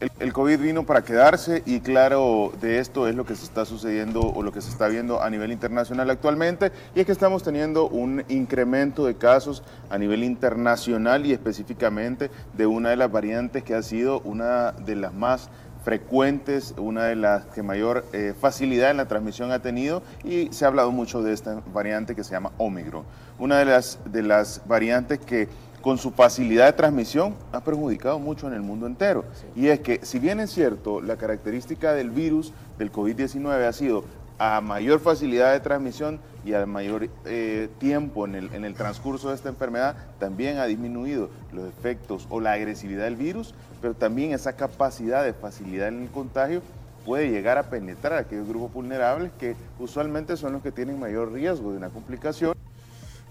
El, 0.00 0.10
el 0.18 0.32
COVID 0.32 0.58
vino 0.58 0.84
para 0.84 1.02
quedarse 1.04 1.62
y 1.64 1.78
claro, 1.80 2.52
de 2.60 2.80
esto 2.80 3.06
es 3.06 3.14
lo 3.14 3.24
que 3.24 3.36
se 3.36 3.44
está 3.44 3.64
sucediendo 3.64 4.20
o 4.20 4.42
lo 4.42 4.52
que 4.52 4.60
se 4.60 4.68
está 4.68 4.88
viendo 4.88 5.22
a 5.22 5.30
nivel 5.30 5.52
internacional 5.52 6.10
actualmente 6.10 6.72
y 6.96 7.00
es 7.00 7.06
que 7.06 7.12
estamos 7.12 7.44
teniendo 7.44 7.86
un 7.88 8.24
incremento 8.28 9.06
de 9.06 9.14
casos 9.14 9.62
a 9.90 9.96
nivel 9.96 10.24
internacional 10.24 11.24
y 11.24 11.32
específicamente 11.32 12.30
de 12.54 12.66
una 12.66 12.90
de 12.90 12.96
las 12.96 13.10
variantes 13.10 13.62
que 13.62 13.74
ha 13.74 13.82
sido 13.82 14.20
una 14.22 14.72
de 14.72 14.96
las 14.96 15.14
más 15.14 15.48
frecuentes, 15.84 16.74
una 16.78 17.04
de 17.04 17.14
las 17.14 17.44
que 17.46 17.62
mayor 17.62 18.06
eh, 18.12 18.34
facilidad 18.38 18.90
en 18.90 18.96
la 18.96 19.06
transmisión 19.06 19.52
ha 19.52 19.60
tenido 19.60 20.02
y 20.24 20.48
se 20.50 20.64
ha 20.64 20.68
hablado 20.68 20.90
mucho 20.90 21.22
de 21.22 21.32
esta 21.32 21.62
variante 21.72 22.14
que 22.14 22.24
se 22.24 22.32
llama 22.32 22.52
Omicron. 22.56 23.04
Una 23.38 23.58
de 23.58 23.66
las, 23.66 23.98
de 24.06 24.22
las 24.22 24.62
variantes 24.66 25.18
que 25.18 25.48
con 25.82 25.98
su 25.98 26.12
facilidad 26.12 26.64
de 26.64 26.72
transmisión 26.72 27.34
ha 27.52 27.60
perjudicado 27.60 28.18
mucho 28.18 28.46
en 28.46 28.54
el 28.54 28.62
mundo 28.62 28.86
entero. 28.86 29.26
Y 29.54 29.68
es 29.68 29.80
que, 29.80 30.00
si 30.02 30.18
bien 30.18 30.40
es 30.40 30.50
cierto, 30.50 31.02
la 31.02 31.16
característica 31.16 31.92
del 31.92 32.08
virus 32.08 32.54
del 32.78 32.90
COVID-19 32.90 33.68
ha 33.68 33.72
sido 33.74 34.04
a 34.38 34.60
mayor 34.60 35.00
facilidad 35.00 35.52
de 35.52 35.60
transmisión 35.60 36.20
y 36.44 36.54
a 36.54 36.66
mayor 36.66 37.08
eh, 37.24 37.68
tiempo 37.78 38.26
en 38.26 38.34
el, 38.34 38.52
en 38.52 38.64
el 38.64 38.74
transcurso 38.74 39.28
de 39.28 39.34
esta 39.36 39.48
enfermedad, 39.48 39.96
también 40.18 40.58
ha 40.58 40.66
disminuido 40.66 41.30
los 41.52 41.68
efectos 41.68 42.26
o 42.30 42.40
la 42.40 42.52
agresividad 42.52 43.04
del 43.04 43.16
virus, 43.16 43.54
pero 43.80 43.94
también 43.94 44.32
esa 44.32 44.54
capacidad 44.54 45.24
de 45.24 45.32
facilidad 45.32 45.88
en 45.88 46.02
el 46.02 46.08
contagio 46.08 46.62
puede 47.04 47.30
llegar 47.30 47.58
a 47.58 47.64
penetrar 47.64 48.14
a 48.14 48.18
aquellos 48.20 48.48
grupos 48.48 48.72
vulnerables 48.72 49.30
que 49.38 49.56
usualmente 49.78 50.36
son 50.36 50.54
los 50.54 50.62
que 50.62 50.72
tienen 50.72 50.98
mayor 50.98 51.32
riesgo 51.32 51.70
de 51.70 51.76
una 51.76 51.90
complicación. 51.90 52.54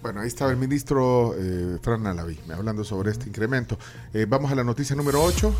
Bueno, 0.01 0.21
ahí 0.21 0.27
estaba 0.27 0.51
el 0.51 0.57
ministro 0.57 1.33
eh, 1.37 1.79
Fran 1.81 2.05
Alaví, 2.05 2.37
hablando 2.53 2.83
sobre 2.83 3.11
este 3.11 3.29
incremento. 3.29 3.77
Eh, 4.13 4.25
vamos 4.27 4.51
a 4.51 4.55
la 4.55 4.63
noticia 4.63 4.95
número 4.95 5.23
8. 5.23 5.55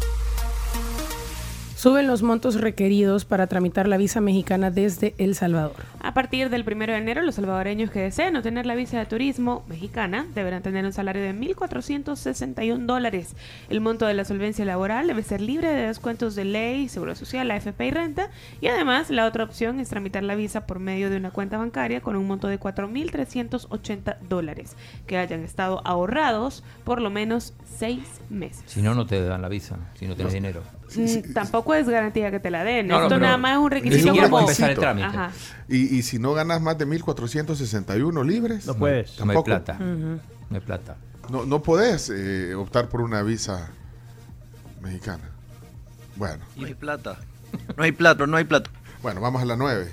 Suben 1.83 2.07
los 2.07 2.23
montos 2.23 2.61
requeridos 2.61 3.25
para 3.25 3.47
tramitar 3.47 3.89
la 3.89 3.97
visa 3.97 4.21
mexicana 4.21 4.71
desde 4.71 5.15
El 5.17 5.35
Salvador. 5.35 5.73
A 6.05 6.13
partir 6.13 6.49
del 6.49 6.65
1 6.67 6.85
de 6.87 6.97
enero, 6.97 7.21
los 7.21 7.35
salvadoreños 7.35 7.89
que 7.89 8.01
deseen 8.01 8.35
obtener 8.35 8.65
la 8.65 8.75
visa 8.75 8.99
de 8.99 9.05
turismo 9.05 9.63
mexicana 9.69 10.27
deberán 10.35 10.61
tener 10.61 10.83
un 10.83 10.91
salario 10.91 11.21
de 11.21 11.33
1.461 11.33 12.85
dólares. 12.85 13.37
El 13.69 13.79
monto 13.79 14.05
de 14.05 14.13
la 14.13 14.25
solvencia 14.25 14.65
laboral 14.65 15.07
debe 15.07 15.23
ser 15.23 15.39
libre 15.39 15.69
de 15.69 15.87
descuentos 15.87 16.35
de 16.35 16.43
ley, 16.43 16.89
seguro 16.89 17.15
social, 17.15 17.49
AFP 17.49 17.87
y 17.87 17.91
renta. 17.91 18.31
Y 18.59 18.67
además, 18.67 19.11
la 19.11 19.25
otra 19.25 19.45
opción 19.45 19.79
es 19.79 19.87
tramitar 19.87 20.23
la 20.23 20.35
visa 20.35 20.67
por 20.67 20.79
medio 20.79 21.09
de 21.09 21.15
una 21.15 21.31
cuenta 21.31 21.57
bancaria 21.57 22.01
con 22.01 22.17
un 22.17 22.27
monto 22.27 22.49
de 22.49 22.59
4.380 22.59 24.17
dólares 24.27 24.75
que 25.07 25.17
hayan 25.17 25.39
estado 25.39 25.81
ahorrados 25.85 26.65
por 26.83 27.01
lo 27.01 27.11
menos 27.11 27.53
seis 27.77 28.03
meses. 28.29 28.61
Si 28.65 28.81
no, 28.81 28.93
no 28.93 29.05
te 29.05 29.23
dan 29.23 29.41
la 29.41 29.47
visa, 29.47 29.77
si 29.97 30.05
no 30.05 30.15
tienes 30.15 30.33
dinero. 30.33 30.63
Mm, 30.95 31.33
Tampoco 31.33 31.73
es 31.73 31.87
garantía 31.87 32.31
que 32.31 32.39
te 32.39 32.51
la 32.51 32.63
den. 32.63 32.87
No, 32.87 33.03
Esto 33.03 33.19
nada 33.19 33.37
más 33.37 33.53
es 33.53 33.57
un 33.59 33.71
requisito 33.71 34.13
como 34.15 34.39
empezar 34.41 34.71
el 34.71 34.77
trámite. 34.77 35.07
Ajá. 35.07 35.31
Y, 35.67 35.92
y 35.97 36.03
si 36.03 36.19
no 36.19 36.33
ganas 36.33 36.61
más 36.61 36.77
de 36.77 36.87
1.461 36.87 38.25
libres, 38.25 38.65
No 38.65 38.75
puedes. 38.75 39.09
No 39.19 39.23
hay 39.23 39.27
tampoco. 39.27 39.43
plata. 39.45 39.77
No 39.79 40.19
hay 40.51 40.59
plata. 40.61 40.95
No, 41.29 41.45
no 41.45 41.61
podés 41.63 42.09
eh, 42.09 42.53
optar 42.55 42.89
por 42.89 43.01
una 43.01 43.21
visa 43.23 43.69
mexicana. 44.81 45.23
Bueno, 46.15 46.43
No 46.57 46.65
hay 46.67 46.73
plata. 46.75 47.17
No 47.77 47.83
hay 47.83 47.91
plato, 47.91 48.27
no 48.27 48.37
hay 48.37 48.43
plato. 48.45 48.69
bueno, 49.01 49.21
vamos 49.21 49.41
a 49.41 49.45
la 49.45 49.55
9. 49.55 49.89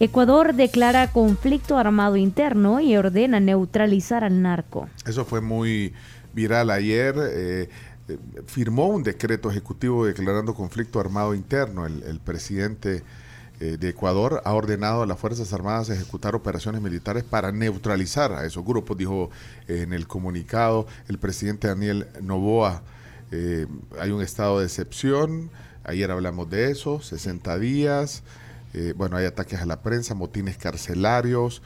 Ecuador 0.00 0.54
declara 0.54 1.06
conflicto 1.12 1.78
armado 1.78 2.16
interno 2.16 2.80
y 2.80 2.96
ordena 2.96 3.38
neutralizar 3.38 4.24
al 4.24 4.42
narco. 4.42 4.88
Eso 5.06 5.24
fue 5.24 5.40
muy 5.40 5.92
viral 6.32 6.70
ayer. 6.70 7.14
eh, 7.18 7.68
eh, 8.08 8.18
firmó 8.46 8.88
un 8.88 9.04
decreto 9.04 9.48
ejecutivo 9.48 10.06
declarando 10.06 10.54
conflicto 10.54 10.98
armado 10.98 11.34
interno. 11.34 11.86
El, 11.86 12.02
el 12.02 12.18
presidente 12.18 13.04
eh, 13.62 13.76
de 13.78 13.90
Ecuador 13.90 14.42
ha 14.44 14.54
ordenado 14.54 15.02
a 15.02 15.06
las 15.06 15.20
Fuerzas 15.20 15.52
Armadas 15.52 15.88
ejecutar 15.88 16.34
operaciones 16.34 16.82
militares 16.82 17.22
para 17.22 17.52
neutralizar 17.52 18.32
a 18.32 18.44
esos 18.44 18.64
grupos, 18.64 18.98
dijo 18.98 19.30
eh, 19.68 19.82
en 19.82 19.92
el 19.92 20.08
comunicado 20.08 20.88
el 21.06 21.16
presidente 21.16 21.68
Daniel 21.68 22.08
Novoa. 22.20 22.82
Eh, 23.30 23.68
hay 24.00 24.10
un 24.10 24.20
estado 24.20 24.58
de 24.58 24.64
excepción. 24.64 25.48
Ayer 25.84 26.10
hablamos 26.10 26.50
de 26.50 26.72
eso, 26.72 27.00
60 27.00 27.56
días. 27.60 28.24
Bueno, 28.96 29.16
hay 29.16 29.26
ataques 29.26 29.60
a 29.60 29.66
la 29.66 29.80
prensa, 29.82 30.14
motines 30.14 30.56
carcelarios. 30.56 31.62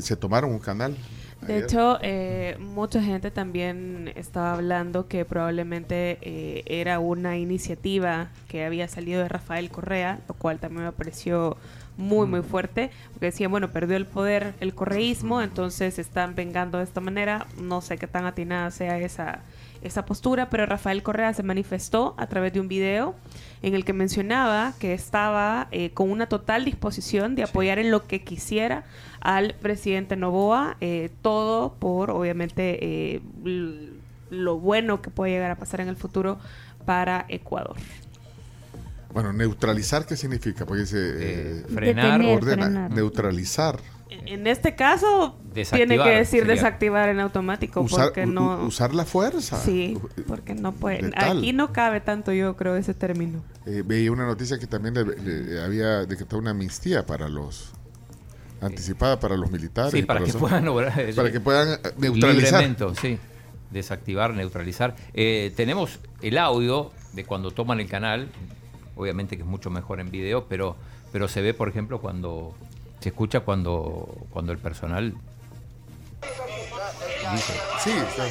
Se 0.00 0.16
tomaron 0.16 0.52
un 0.52 0.60
canal. 0.60 0.96
De 1.42 1.58
hecho, 1.58 1.98
eh, 2.02 2.56
mucha 2.58 3.00
gente 3.02 3.30
también 3.30 4.12
estaba 4.16 4.54
hablando 4.54 5.06
que 5.06 5.24
probablemente 5.24 6.18
eh, 6.20 6.64
era 6.66 6.98
una 6.98 7.38
iniciativa 7.38 8.28
que 8.48 8.64
había 8.64 8.88
salido 8.88 9.22
de 9.22 9.28
Rafael 9.28 9.70
Correa, 9.70 10.18
lo 10.28 10.34
cual 10.34 10.58
también 10.58 10.84
me 10.84 10.92
pareció 10.92 11.56
muy, 11.96 12.26
muy 12.26 12.42
fuerte, 12.42 12.90
porque 13.12 13.26
decían, 13.26 13.50
bueno, 13.50 13.70
perdió 13.70 13.96
el 13.96 14.06
poder 14.06 14.54
el 14.60 14.74
correísmo, 14.74 15.40
entonces 15.42 15.94
se 15.94 16.00
están 16.00 16.34
vengando 16.34 16.78
de 16.78 16.84
esta 16.84 17.00
manera. 17.00 17.46
No 17.60 17.80
sé 17.80 17.98
qué 17.98 18.06
tan 18.06 18.24
atinada 18.26 18.70
sea 18.70 18.98
esa, 18.98 19.40
esa 19.82 20.04
postura, 20.04 20.50
pero 20.50 20.66
Rafael 20.66 21.02
Correa 21.02 21.32
se 21.34 21.42
manifestó 21.42 22.14
a 22.18 22.26
través 22.26 22.52
de 22.52 22.60
un 22.60 22.68
video 22.68 23.14
en 23.62 23.74
el 23.74 23.84
que 23.84 23.92
mencionaba 23.92 24.74
que 24.78 24.94
estaba 24.94 25.68
eh, 25.70 25.90
con 25.90 26.10
una 26.10 26.26
total 26.28 26.64
disposición 26.64 27.34
de 27.34 27.44
apoyar 27.44 27.78
en 27.78 27.90
lo 27.90 28.06
que 28.06 28.22
quisiera 28.22 28.84
al 29.20 29.54
presidente 29.54 30.16
Novoa, 30.16 30.76
eh, 30.80 31.10
todo 31.22 31.74
por 31.74 32.10
obviamente 32.10 32.78
eh, 33.14 33.22
lo 34.30 34.58
bueno 34.58 35.02
que 35.02 35.10
puede 35.10 35.32
llegar 35.32 35.50
a 35.50 35.56
pasar 35.56 35.80
en 35.80 35.88
el 35.88 35.96
futuro 35.96 36.38
para 36.84 37.26
Ecuador. 37.28 37.76
Bueno, 39.12 39.32
neutralizar, 39.32 40.06
¿qué 40.06 40.16
significa? 40.16 40.66
Porque 40.66 40.82
dice... 40.82 40.98
eh, 40.98 41.64
frenar, 41.72 42.18
Detener, 42.20 42.36
ordena, 42.36 42.64
frenar. 42.66 42.90
neutralizar. 42.92 43.78
En 44.10 44.46
este 44.46 44.74
caso, 44.74 45.38
tiene 45.52 45.96
que 45.98 46.08
decir 46.10 46.40
sería. 46.40 46.54
desactivar 46.54 47.08
en 47.10 47.20
automático, 47.20 47.80
Usar, 47.82 48.06
porque 48.06 48.24
no... 48.26 48.64
usar 48.64 48.94
la 48.94 49.04
fuerza. 49.04 49.58
Sí, 49.60 49.98
porque 50.26 50.54
no 50.54 50.72
puede. 50.72 51.02
Letal. 51.02 51.38
Aquí 51.38 51.52
no 51.52 51.72
cabe 51.72 52.00
tanto, 52.00 52.32
yo 52.32 52.56
creo, 52.56 52.76
ese 52.76 52.94
término. 52.94 53.42
Eh, 53.66 53.82
veía 53.84 54.10
una 54.10 54.24
noticia 54.26 54.58
que 54.58 54.66
también 54.66 54.94
le- 54.94 55.04
le- 55.04 55.62
había 55.62 56.06
decretado 56.06 56.38
una 56.38 56.50
amnistía 56.52 57.04
para 57.04 57.28
los... 57.28 57.72
anticipada 58.60 59.20
para 59.20 59.36
los 59.36 59.50
militares. 59.50 59.92
Sí, 59.92 60.02
para 60.02 60.20
que 60.20 60.32
los- 60.32 60.36
puedan 60.36 60.66
obrar, 60.68 60.92
Para 61.16 61.28
eh, 61.28 61.32
que 61.32 61.40
puedan 61.40 61.68
eh, 61.74 61.78
neutralizar. 61.98 62.76
Sí. 63.00 63.18
Desactivar, 63.70 64.32
neutralizar. 64.32 64.96
Eh, 65.12 65.52
tenemos 65.56 65.98
el 66.22 66.38
audio 66.38 66.90
de 67.12 67.24
cuando 67.24 67.50
toman 67.50 67.80
el 67.80 67.88
canal, 67.88 68.28
obviamente 68.96 69.36
que 69.36 69.42
es 69.42 69.48
mucho 69.48 69.68
mejor 69.70 70.00
en 70.00 70.10
video, 70.10 70.46
pero, 70.48 70.76
pero 71.12 71.28
se 71.28 71.42
ve, 71.42 71.52
por 71.52 71.68
ejemplo, 71.68 72.00
cuando 72.00 72.54
se 73.00 73.08
escucha 73.10 73.40
cuando, 73.40 74.26
cuando 74.30 74.52
el 74.52 74.58
personal 74.58 75.14
dice. 77.32 77.52
Sí, 77.82 77.90
sí. 78.16 78.22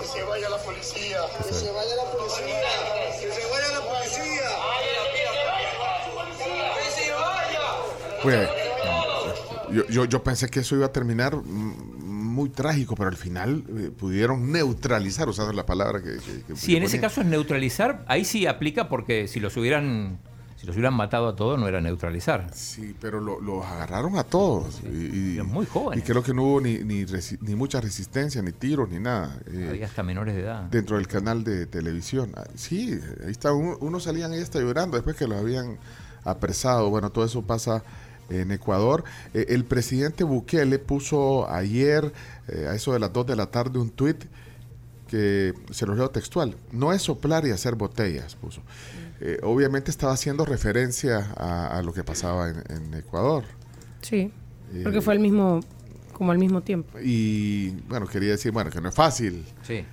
Que 0.00 0.04
se 0.06 0.22
vaya 0.24 0.48
la 0.50 0.58
policía, 0.58 1.18
que 1.38 1.52
se 1.54 1.70
vaya 1.72 1.96
la 1.96 2.04
policía, 2.10 2.60
que 3.20 3.32
se 3.32 3.50
vaya 3.50 3.68
la 3.72 3.80
policía. 3.80 4.50
Que 6.82 6.90
se 6.90 7.12
vaya. 7.12 7.60
Oye, 8.24 8.48
yo, 9.72 9.86
yo, 9.88 10.04
yo 10.04 10.22
pensé 10.22 10.48
que 10.48 10.60
eso 10.60 10.74
iba 10.76 10.86
a 10.86 10.92
terminar 10.92 11.36
muy 11.44 12.48
trágico, 12.50 12.94
pero 12.96 13.08
al 13.08 13.16
final 13.16 13.64
eh, 13.76 13.90
pudieron 13.96 14.50
neutralizar, 14.50 15.28
usando 15.28 15.52
la 15.52 15.64
palabra 15.66 16.02
que... 16.02 16.16
que- 16.18 16.42
que- 16.42 16.56
Sí, 16.56 16.76
en 16.76 16.82
ese 16.82 17.00
caso 17.00 17.20
es 17.20 17.26
neutralizar, 17.28 18.04
ahí 18.08 18.24
sí 18.24 18.46
aplica 18.46 18.88
porque 18.88 19.28
si 19.28 19.38
los 19.40 19.56
hubieran 19.56 20.18
si 20.64 20.68
los 20.68 20.76
hubieran 20.76 20.94
matado 20.94 21.28
a 21.28 21.36
todos 21.36 21.58
no 21.60 21.68
era 21.68 21.78
neutralizar. 21.82 22.48
Sí, 22.54 22.96
pero 22.98 23.20
lo- 23.20 23.38
los 23.38 23.64
agarraron 23.66 24.16
a 24.16 24.24
todos. 24.24 24.80
Y, 24.82 25.36
y- 25.38 25.42
muy 25.42 25.66
jóvenes. 25.66 26.02
Y 26.02 26.06
creo 26.10 26.22
que 26.22 26.32
no 26.32 26.42
hubo 26.44 26.60
ni, 26.62 26.78
ni, 26.78 27.04
resi- 27.04 27.38
ni 27.42 27.54
mucha 27.54 27.82
resistencia, 27.82 28.40
ni 28.40 28.52
tiros, 28.52 28.88
ni 28.88 28.98
nada. 28.98 29.38
eh, 29.52 29.66
Había 29.68 29.84
hasta 29.86 30.02
menores 30.02 30.34
de 30.34 30.40
edad. 30.40 30.62
dentro 30.70 30.96
del 30.96 31.06
canal 31.06 31.44
de 31.44 31.66
televisión. 31.66 32.32
Ah, 32.34 32.44
Sí, 32.54 32.98
ahí 33.24 33.30
está. 33.30 33.52
Uno, 33.52 33.76
unos 33.80 34.04
salían 34.04 34.32
ahí 34.32 34.40
hasta 34.40 34.58
llorando 34.58 34.96
después 34.96 35.16
que 35.16 35.26
los 35.28 35.38
habían 35.38 35.76
apresado. 36.24 36.88
Bueno, 36.88 37.10
todo 37.10 37.26
eso 37.26 37.42
pasa 37.42 37.82
en 38.30 38.50
Ecuador. 38.50 39.04
Eh, 39.34 39.44
el 39.50 39.66
presidente 39.66 40.24
Bukele 40.24 40.78
puso 40.78 41.46
ayer, 41.50 42.10
eh, 42.48 42.68
a 42.70 42.74
eso 42.74 42.94
de 42.94 43.00
las 43.00 43.12
2 43.12 43.26
de 43.26 43.36
la 43.36 43.46
tarde, 43.50 43.78
un 43.78 43.90
tuit 43.90 44.24
que 45.08 45.52
se 45.70 45.84
los 45.86 45.96
leo 45.96 46.08
textual. 46.10 46.56
No 46.72 46.92
es 46.92 47.02
soplar 47.02 47.46
y 47.46 47.50
hacer 47.50 47.74
botellas, 47.74 48.34
puso. 48.36 48.62
Eh, 49.20 49.38
obviamente 49.42 49.90
estaba 49.90 50.12
haciendo 50.12 50.44
referencia 50.44 51.32
a, 51.36 51.78
a 51.78 51.82
lo 51.82 51.92
que 51.92 52.02
pasaba 52.04 52.50
en, 52.50 52.62
en 52.68 52.94
Ecuador. 52.94 53.44
Sí, 54.02 54.30
Eh, 54.72 54.80
porque 54.82 55.00
fue 55.00 55.14
al 55.14 55.20
mismo, 55.20 55.60
como 56.12 56.32
al 56.32 56.38
mismo 56.38 56.60
tiempo. 56.62 56.98
Y 57.00 57.70
bueno, 57.88 58.06
quería 58.06 58.30
decir, 58.30 58.50
bueno, 58.52 58.70
que 58.70 58.80
no 58.80 58.88
es 58.88 58.94
fácil. 58.94 59.44
Sí. 59.62 59.84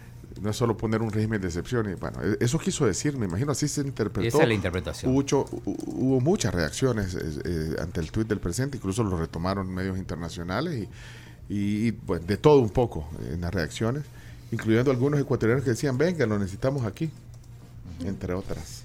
No 0.42 0.50
es 0.50 0.56
solo 0.56 0.76
poner 0.76 1.02
un 1.02 1.12
régimen 1.12 1.40
de 1.40 1.48
excepción. 1.48 1.90
Y, 1.92 1.94
bueno, 1.96 2.18
e- 2.24 2.38
eso 2.44 2.58
quiso 2.58 2.86
decir, 2.86 3.16
me 3.18 3.26
imagino, 3.28 3.52
así 3.52 3.68
se 3.68 3.82
interpretó. 3.82 4.26
Esa 4.28 4.42
es 4.42 4.48
la 4.48 4.54
interpretación. 4.56 5.12
Hubo, 5.12 5.20
mucho- 5.22 5.46
hu- 5.46 5.76
hubo 5.86 6.20
muchas 6.22 6.54
reacciones 6.54 7.14
eh, 7.16 7.20
eh, 7.46 7.76
ante 7.80 8.00
el 8.00 8.12
tuit 8.12 8.28
del 8.28 8.40
presidente, 8.40 8.78
incluso 8.78 9.04
lo 9.04 9.18
retomaron 9.20 9.70
medios 9.72 9.98
internacionales 10.00 10.88
y, 11.50 11.54
y, 11.54 11.88
y, 11.88 11.92
bueno, 11.92 12.26
de 12.26 12.38
todo 12.38 12.60
un 12.60 12.70
poco 12.72 13.08
en 13.32 13.42
las 13.42 13.54
reacciones, 13.54 14.04
incluyendo 14.52 14.90
algunos 14.90 15.20
ecuatorianos 15.20 15.64
que 15.64 15.72
decían, 15.72 15.98
venga, 15.98 16.26
lo 16.26 16.40
necesitamos 16.40 16.86
aquí, 16.86 17.12
entre 18.06 18.34
otras. 18.34 18.84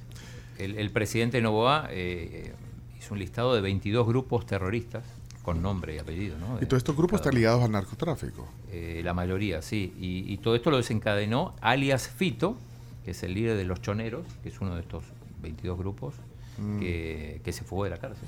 El, 0.58 0.78
el 0.78 0.90
presidente 0.90 1.40
Novoa 1.40 1.88
eh, 1.90 2.52
hizo 2.98 3.14
un 3.14 3.20
listado 3.20 3.54
de 3.54 3.60
22 3.60 4.06
grupos 4.06 4.46
terroristas 4.46 5.04
con 5.42 5.62
nombre 5.62 5.94
y 5.94 5.98
apellido. 5.98 6.36
¿no? 6.38 6.58
Y 6.60 6.66
todos 6.66 6.78
estos 6.80 6.96
grupos 6.96 7.20
están 7.20 7.34
ligados 7.34 7.62
al 7.62 7.70
narcotráfico. 7.72 8.48
Eh, 8.72 9.00
la 9.04 9.14
mayoría, 9.14 9.62
sí. 9.62 9.94
Y, 9.98 10.32
y 10.32 10.38
todo 10.38 10.56
esto 10.56 10.70
lo 10.70 10.76
desencadenó 10.78 11.54
alias 11.60 12.08
Fito, 12.08 12.56
que 13.04 13.12
es 13.12 13.22
el 13.22 13.34
líder 13.34 13.56
de 13.56 13.64
los 13.64 13.80
choneros, 13.80 14.24
que 14.42 14.48
es 14.48 14.60
uno 14.60 14.74
de 14.74 14.80
estos 14.80 15.04
22 15.42 15.78
grupos, 15.78 16.14
Mm. 16.58 16.80
que, 16.80 17.40
que 17.44 17.52
se 17.52 17.64
fugó 17.64 17.84
de 17.84 17.90
la 17.90 17.98
cárcel. 17.98 18.26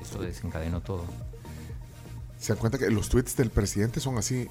Eso 0.00 0.20
desencadenó 0.22 0.80
todo. 0.80 1.04
Se 2.38 2.52
dan 2.52 2.60
cuenta 2.60 2.78
que 2.78 2.88
los 2.88 3.08
tweets 3.08 3.36
del 3.36 3.50
presidente 3.50 3.98
son 3.98 4.16
así. 4.16 4.46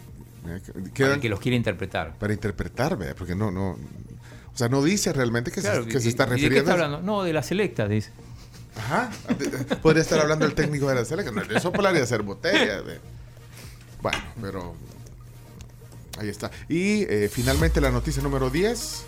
que- 0.93 1.03
Para 1.03 1.15
el 1.15 1.21
que 1.21 1.29
los 1.29 1.39
quiere 1.39 1.55
interpretar. 1.55 2.17
para 2.17 2.33
interpretar, 2.33 2.97
¿verdad? 2.97 3.15
porque 3.17 3.33
no, 3.35 3.49
no, 3.51 3.77
o 4.53 4.57
sea, 4.57 4.69
no 4.69 4.83
dice 4.83 5.13
realmente 5.13 5.51
que, 5.51 5.61
Claro, 5.61 5.83
se, 5.83 5.89
que 5.89 5.97
y- 5.97 6.01
se 6.01 6.09
está 6.09 6.23
y 6.23 6.29
de 6.29 6.35
qué 6.35 6.41
refiriendo. 6.43 6.71
está 6.71 6.85
hablando? 6.85 7.01
No, 7.05 7.23
de 7.23 7.33
las 7.33 7.45
selectas, 7.45 7.89
dice. 7.89 8.11
Ajá. 8.77 9.09
Podría 9.81 10.01
estar 10.01 10.19
hablando 10.19 10.45
el 10.45 10.53
técnico 10.53 10.87
de 10.87 10.95
la 10.95 11.05
selección. 11.05 11.35
No, 11.35 11.41
eso 11.41 11.71
y 11.71 12.01
hacer 12.01 12.21
botellas. 12.23 12.85
de- 12.85 12.99
Bueno, 14.01 14.17
pero 14.41 14.75
ahí 16.19 16.29
está. 16.29 16.51
Y 16.69 17.03
eh, 17.03 17.29
finalmente 17.31 17.81
la 17.81 17.91
noticia 17.91 18.21
número 18.23 18.49
10. 18.49 19.03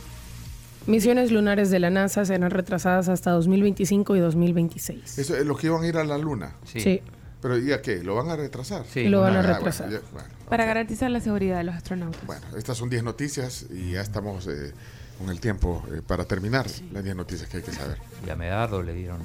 Misiones 0.85 1.31
lunares 1.31 1.69
de 1.69 1.79
la 1.79 1.89
NASA 1.89 2.25
serán 2.25 2.51
retrasadas 2.51 3.07
hasta 3.07 3.31
2025 3.31 4.17
y 4.17 4.19
2026. 4.19 5.17
Eso 5.17 5.35
es 5.37 5.45
lo 5.45 5.55
que 5.55 5.67
iban 5.67 5.81
a 5.83 5.87
ir 5.87 5.95
a 5.97 6.03
la 6.03 6.17
luna. 6.17 6.55
Sí. 6.65 6.81
Sí. 6.81 7.01
Pero 7.41 7.57
¿y 7.57 7.71
a 7.71 7.81
qué? 7.81 8.03
¿Lo 8.03 8.15
van 8.15 8.29
a 8.29 8.35
retrasar? 8.35 8.85
Sí. 8.91 9.07
Lo 9.07 9.21
van 9.21 9.35
a 9.35 9.39
Ah, 9.39 9.41
bueno, 9.43 9.55
retrasar. 9.57 9.89
ya- 9.89 10.01
bueno. 10.11 10.27
Para 10.49 10.65
garantizar 10.65 11.09
la 11.09 11.21
seguridad 11.21 11.57
de 11.57 11.63
los 11.63 11.75
astronautas. 11.75 12.25
Bueno, 12.25 12.41
estas 12.57 12.77
son 12.77 12.89
10 12.89 13.03
noticias 13.03 13.65
y 13.69 13.91
ya 13.93 14.01
estamos 14.01 14.45
eh, 14.47 14.73
con 15.19 15.29
el 15.29 15.39
tiempo 15.39 15.83
eh, 15.91 16.01
para 16.05 16.25
terminar 16.25 16.65
las 16.91 17.03
10 17.03 17.15
noticias 17.15 17.49
que 17.49 17.57
hay 17.57 17.63
que 17.63 17.71
saber. 17.71 17.97
Y 18.25 18.29
a 18.29 18.35
Medardo 18.35 18.81
le 18.83 18.93
dieron. 18.93 19.19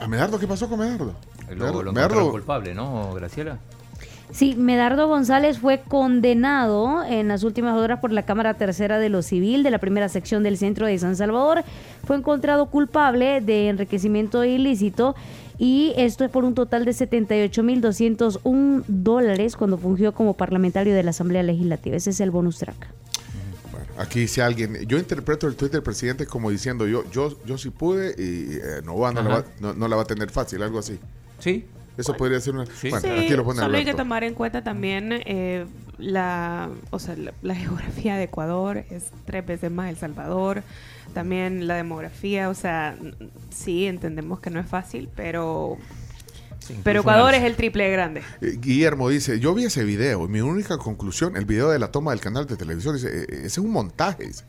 ¿A 0.00 0.06
Medardo 0.06 0.38
qué 0.38 0.46
pasó 0.46 0.68
con 0.68 0.78
Medardo? 0.78 1.14
Lo, 1.50 1.56
Medardo- 1.56 1.82
lo 1.82 1.92
Medardo- 1.92 1.92
encontraron 1.92 2.30
culpable, 2.30 2.74
¿no, 2.74 3.12
Graciela? 3.14 3.58
Sí, 4.30 4.54
Medardo 4.56 5.08
González 5.08 5.58
fue 5.58 5.80
condenado 5.88 7.02
en 7.02 7.28
las 7.28 7.44
últimas 7.44 7.74
horas 7.78 8.00
por 8.00 8.12
la 8.12 8.24
Cámara 8.24 8.52
Tercera 8.54 8.98
de 8.98 9.08
lo 9.08 9.22
Civil 9.22 9.62
de 9.62 9.70
la 9.70 9.78
primera 9.78 10.10
sección 10.10 10.42
del 10.42 10.58
centro 10.58 10.86
de 10.86 10.98
San 10.98 11.16
Salvador. 11.16 11.64
Fue 12.06 12.14
encontrado 12.16 12.66
culpable 12.66 13.40
de 13.40 13.70
enriquecimiento 13.70 14.44
ilícito 14.44 15.16
y 15.56 15.94
esto 15.96 16.24
es 16.26 16.30
por 16.30 16.44
un 16.44 16.54
total 16.54 16.84
de 16.84 16.90
78.201 16.92 18.84
dólares 18.86 19.56
cuando 19.56 19.78
fungió 19.78 20.12
como 20.12 20.34
parlamentario 20.34 20.94
de 20.94 21.02
la 21.02 21.10
Asamblea 21.10 21.42
Legislativa. 21.42 21.96
Ese 21.96 22.10
es 22.10 22.20
el 22.20 22.30
bonus 22.30 22.58
track. 22.58 22.86
Aquí 23.98 24.28
si 24.28 24.40
alguien, 24.40 24.86
yo 24.86 24.96
interpreto 24.96 25.48
el 25.48 25.56
tweet 25.56 25.70
del 25.70 25.82
presidente 25.82 26.24
como 26.24 26.50
diciendo 26.50 26.86
yo, 26.86 27.04
yo, 27.10 27.36
yo 27.44 27.58
sí 27.58 27.70
pude 27.70 28.14
y 28.16 28.54
eh, 28.54 28.80
Novoa 28.84 29.12
no, 29.12 29.22
la 29.22 29.28
va, 29.28 29.44
no, 29.58 29.74
no 29.74 29.88
la 29.88 29.96
va 29.96 30.02
a 30.02 30.06
tener 30.06 30.30
fácil, 30.30 30.62
algo 30.62 30.78
así. 30.78 30.98
Sí. 31.40 31.66
Eso 31.96 32.14
podría 32.14 32.38
ser 32.40 32.54
una. 32.54 32.64
Bueno, 32.64 33.00
Sí, 33.00 33.08
aquí 33.08 33.30
lo 33.34 33.44
pone 33.44 33.58
solo 33.60 33.76
hay 33.76 33.84
que 33.84 33.94
tomar 33.94 34.22
en 34.22 34.34
cuenta 34.34 34.62
también 34.62 35.20
eh, 35.26 35.66
la, 35.98 36.70
o 36.90 37.00
sea, 37.00 37.16
la, 37.16 37.32
la 37.42 37.56
geografía 37.56 38.16
de 38.16 38.24
Ecuador 38.24 38.84
es 38.88 39.10
tres 39.24 39.44
veces 39.44 39.72
más 39.72 39.90
El 39.90 39.96
Salvador, 39.96 40.62
también 41.12 41.66
la 41.66 41.74
demografía, 41.74 42.50
o 42.50 42.54
sea, 42.54 42.96
sí 43.50 43.86
entendemos 43.86 44.38
que 44.38 44.50
no 44.50 44.60
es 44.60 44.66
fácil, 44.68 45.08
pero 45.16 45.76
pero 46.84 47.00
Ecuador 47.00 47.34
es 47.34 47.42
el 47.44 47.56
triple 47.56 47.84
de 47.84 47.90
grande. 47.92 48.22
Eh, 48.40 48.58
Guillermo 48.60 49.08
dice, 49.08 49.40
yo 49.40 49.54
vi 49.54 49.64
ese 49.64 49.84
video 49.84 50.24
y 50.24 50.28
mi 50.28 50.40
única 50.40 50.78
conclusión, 50.78 51.36
el 51.36 51.44
video 51.44 51.70
de 51.70 51.78
la 51.78 51.90
toma 51.90 52.10
del 52.12 52.20
canal 52.20 52.46
de 52.46 52.56
televisión, 52.56 52.94
dice, 52.94 53.08
"Eh, 53.08 53.26
ese 53.30 53.46
es 53.46 53.58
un 53.58 53.70
montaje. 53.70 54.24
dice. 54.26 54.44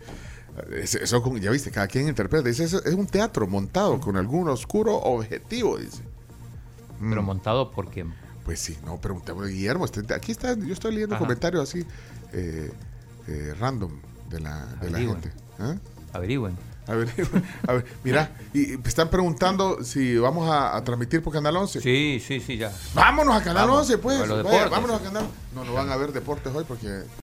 Eh, 0.72 0.82
Eso, 0.84 1.22
con- 1.22 1.40
ya 1.40 1.52
viste, 1.52 1.72
cada 1.72 1.88
quien 1.88 2.08
interpreta. 2.10 2.48
Dice, 2.48 2.64
"Eso 2.66 2.84
es 2.84 2.94
un 2.94 3.08
teatro 3.08 3.48
montado 3.48 4.00
con 4.00 4.18
algún 4.18 4.50
oscuro 4.50 4.96
objetivo, 4.98 5.78
dice. 5.78 6.02
Pero 7.00 7.24
montado 7.24 7.72
por 7.72 7.90
quién? 7.90 8.14
Pues 8.44 8.60
sí, 8.60 8.78
no, 8.86 9.00
preguntemos 9.00 9.48
Guillermo. 9.48 9.86
este- 9.86 10.14
aquí 10.14 10.32
está, 10.34 10.56
yo 10.58 10.74
estoy 10.74 10.94
leyendo 10.94 11.16
Ajá. 11.16 11.24
comentarios 11.24 11.70
así, 11.70 11.86
eh, 12.34 12.72
eh, 13.28 13.54
random 13.60 13.92
de 14.30 14.40
la, 14.42 14.66
de 14.82 14.90
la 14.90 14.98
gente. 15.00 15.32
¿Ah? 15.60 15.76
Averigüen. 16.14 16.58
A 16.90 16.96
ver, 16.96 17.08
a 17.68 17.74
ver, 17.74 17.86
mira, 18.04 18.32
y 18.54 18.74
y 18.74 18.80
están 18.84 19.10
preguntando 19.10 19.84
si 19.84 20.18
vamos 20.18 20.50
a, 20.50 20.76
a 20.76 20.84
transmitir 20.84 21.22
por 21.22 21.32
Canal 21.32 21.56
11. 21.56 21.82
Sí, 21.82 22.22
sí, 22.26 22.40
sí, 22.40 22.58
ya. 22.58 22.72
Vámonos 22.96 23.36
a 23.36 23.44
Canal 23.44 23.68
Vamos, 23.68 23.82
11, 23.82 23.98
pues. 24.00 24.20
Vaya, 24.22 24.36
deportes. 24.38 24.70
vámonos 24.72 25.00
a 25.00 25.04
Canal. 25.04 25.28
No, 25.54 25.64
no 25.64 25.74
van 25.74 25.92
a 25.92 25.96
ver 25.98 26.12
deportes 26.12 26.54
hoy 26.54 26.66
porque 26.68 27.04